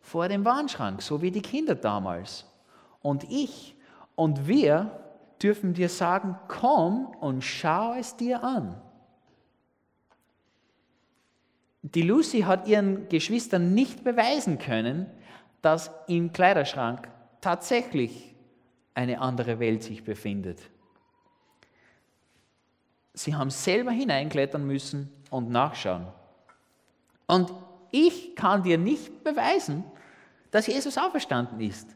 vor 0.00 0.28
dem 0.28 0.44
Warnschrank, 0.44 1.02
so 1.02 1.22
wie 1.22 1.30
die 1.30 1.42
Kinder 1.42 1.74
damals. 1.74 2.46
Und 3.02 3.24
ich 3.30 3.76
und 4.14 4.46
wir 4.46 5.00
dürfen 5.42 5.74
dir 5.74 5.88
sagen, 5.88 6.38
komm 6.48 7.06
und 7.20 7.42
schau 7.42 7.94
es 7.94 8.16
dir 8.16 8.42
an. 8.42 8.80
Die 11.92 12.00
Lucy 12.00 12.40
hat 12.40 12.66
ihren 12.66 13.10
Geschwistern 13.10 13.74
nicht 13.74 14.04
beweisen 14.04 14.58
können, 14.58 15.06
dass 15.60 15.90
im 16.08 16.32
Kleiderschrank 16.32 17.08
tatsächlich 17.42 18.34
eine 18.94 19.20
andere 19.20 19.58
Welt 19.58 19.82
sich 19.82 20.02
befindet. 20.02 20.62
Sie 23.12 23.34
haben 23.34 23.50
selber 23.50 23.90
hineinklettern 23.90 24.66
müssen 24.66 25.12
und 25.30 25.50
nachschauen. 25.50 26.06
Und 27.26 27.52
ich 27.90 28.34
kann 28.34 28.62
dir 28.62 28.78
nicht 28.78 29.22
beweisen, 29.22 29.84
dass 30.50 30.66
Jesus 30.66 30.96
auferstanden 30.96 31.60
ist. 31.60 31.94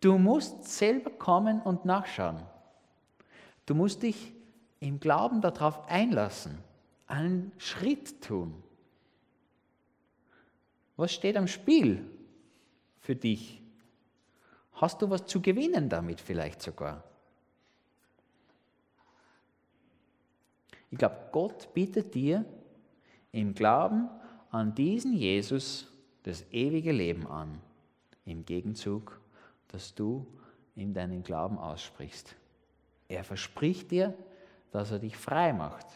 Du 0.00 0.16
musst 0.16 0.64
selber 0.64 1.10
kommen 1.10 1.60
und 1.60 1.84
nachschauen. 1.84 2.40
Du 3.66 3.74
musst 3.74 4.04
dich 4.04 4.32
im 4.78 5.00
Glauben 5.00 5.40
darauf 5.40 5.88
einlassen, 5.88 6.56
einen 7.08 7.50
Schritt 7.58 8.22
tun. 8.22 8.62
Was 10.96 11.12
steht 11.12 11.36
am 11.36 11.46
Spiel 11.46 12.04
für 13.00 13.14
dich? 13.14 13.62
Hast 14.72 15.02
du 15.02 15.10
was 15.10 15.26
zu 15.26 15.40
gewinnen 15.40 15.88
damit 15.88 16.20
vielleicht 16.20 16.62
sogar? 16.62 17.04
Ich 20.90 20.98
glaube, 20.98 21.16
Gott 21.32 21.72
bietet 21.74 22.14
dir 22.14 22.44
im 23.32 23.54
Glauben 23.54 24.08
an 24.50 24.74
diesen 24.74 25.12
Jesus 25.12 25.92
das 26.22 26.44
ewige 26.50 26.92
Leben 26.92 27.26
an, 27.26 27.60
im 28.24 28.44
Gegenzug 28.44 29.20
dass 29.68 29.94
du 29.94 30.26
in 30.74 30.94
deinen 30.94 31.22
Glauben 31.22 31.58
aussprichst. 31.58 32.34
Er 33.08 33.24
verspricht 33.24 33.90
dir, 33.90 34.14
dass 34.70 34.90
er 34.90 34.98
dich 34.98 35.16
frei 35.16 35.52
macht 35.52 35.86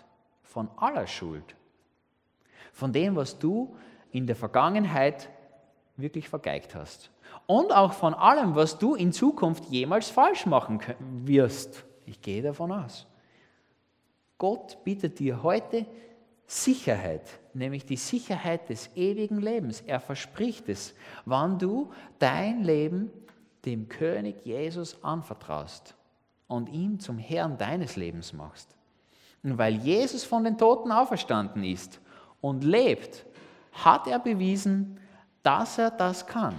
von 0.42 0.68
aller 0.76 1.06
Schuld, 1.06 1.56
von 2.72 2.92
dem, 2.92 3.16
was 3.16 3.38
du 3.38 3.76
in 4.12 4.26
der 4.26 4.36
Vergangenheit 4.36 5.28
wirklich 5.96 6.28
vergeigt 6.28 6.74
hast 6.74 7.10
und 7.46 7.72
auch 7.72 7.92
von 7.92 8.14
allem, 8.14 8.54
was 8.54 8.78
du 8.78 8.94
in 8.94 9.12
Zukunft 9.12 9.66
jemals 9.66 10.10
falsch 10.10 10.46
machen 10.46 10.80
wirst. 11.24 11.84
Ich 12.06 12.20
gehe 12.20 12.42
davon 12.42 12.72
aus. 12.72 13.06
Gott 14.38 14.82
bietet 14.84 15.18
dir 15.18 15.42
heute 15.42 15.86
Sicherheit, 16.46 17.38
nämlich 17.54 17.84
die 17.84 17.96
Sicherheit 17.96 18.68
des 18.68 18.90
ewigen 18.96 19.40
Lebens. 19.40 19.82
Er 19.82 20.00
verspricht 20.00 20.68
es, 20.68 20.94
wann 21.24 21.58
du 21.58 21.92
dein 22.18 22.64
Leben 22.64 23.12
dem 23.64 23.88
König 23.88 24.44
Jesus 24.44 25.02
anvertraust 25.04 25.94
und 26.48 26.68
ihn 26.70 26.98
zum 26.98 27.18
Herrn 27.18 27.58
deines 27.58 27.96
Lebens 27.96 28.32
machst. 28.32 28.74
Und 29.42 29.58
weil 29.58 29.76
Jesus 29.76 30.24
von 30.24 30.42
den 30.44 30.58
Toten 30.58 30.90
auferstanden 30.90 31.62
ist 31.62 32.00
und 32.40 32.64
lebt, 32.64 33.24
hat 33.72 34.06
er 34.06 34.18
bewiesen, 34.18 34.98
dass 35.42 35.78
er 35.78 35.90
das 35.90 36.26
kann. 36.26 36.54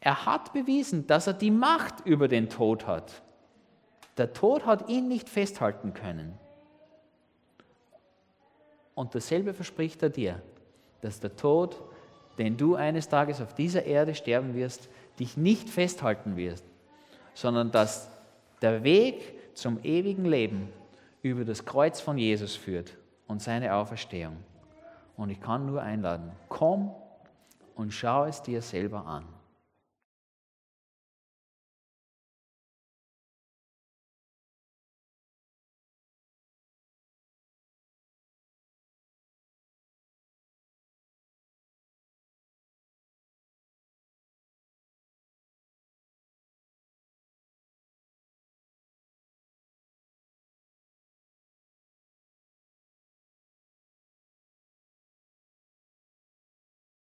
Er 0.00 0.26
hat 0.26 0.52
bewiesen, 0.52 1.06
dass 1.06 1.26
er 1.26 1.32
die 1.32 1.50
Macht 1.50 2.06
über 2.06 2.28
den 2.28 2.48
Tod 2.48 2.86
hat. 2.86 3.22
Der 4.16 4.32
Tod 4.32 4.64
hat 4.64 4.88
ihn 4.88 5.08
nicht 5.08 5.28
festhalten 5.28 5.94
können. 5.94 6.38
Und 8.94 9.14
dasselbe 9.14 9.52
verspricht 9.52 10.02
er 10.02 10.10
dir, 10.10 10.42
dass 11.02 11.20
der 11.20 11.36
Tod, 11.36 11.82
den 12.38 12.56
du 12.56 12.76
eines 12.76 13.08
Tages 13.08 13.40
auf 13.40 13.54
dieser 13.54 13.84
Erde 13.84 14.14
sterben 14.14 14.54
wirst, 14.54 14.88
dich 15.18 15.36
nicht 15.36 15.68
festhalten 15.68 16.36
wirst, 16.36 16.64
sondern 17.34 17.70
dass 17.70 18.10
der 18.62 18.84
Weg 18.84 19.54
zum 19.54 19.78
ewigen 19.82 20.24
Leben 20.24 20.72
über 21.22 21.44
das 21.44 21.64
Kreuz 21.64 22.00
von 22.00 22.16
Jesus 22.16 22.56
führt 22.56 22.96
und 23.26 23.42
seine 23.42 23.74
Auferstehung. 23.74 24.36
Und 25.16 25.30
ich 25.30 25.40
kann 25.40 25.66
nur 25.66 25.82
einladen, 25.82 26.30
komm 26.48 26.94
und 27.74 27.92
schau 27.92 28.24
es 28.24 28.42
dir 28.42 28.60
selber 28.60 29.06
an. 29.06 29.24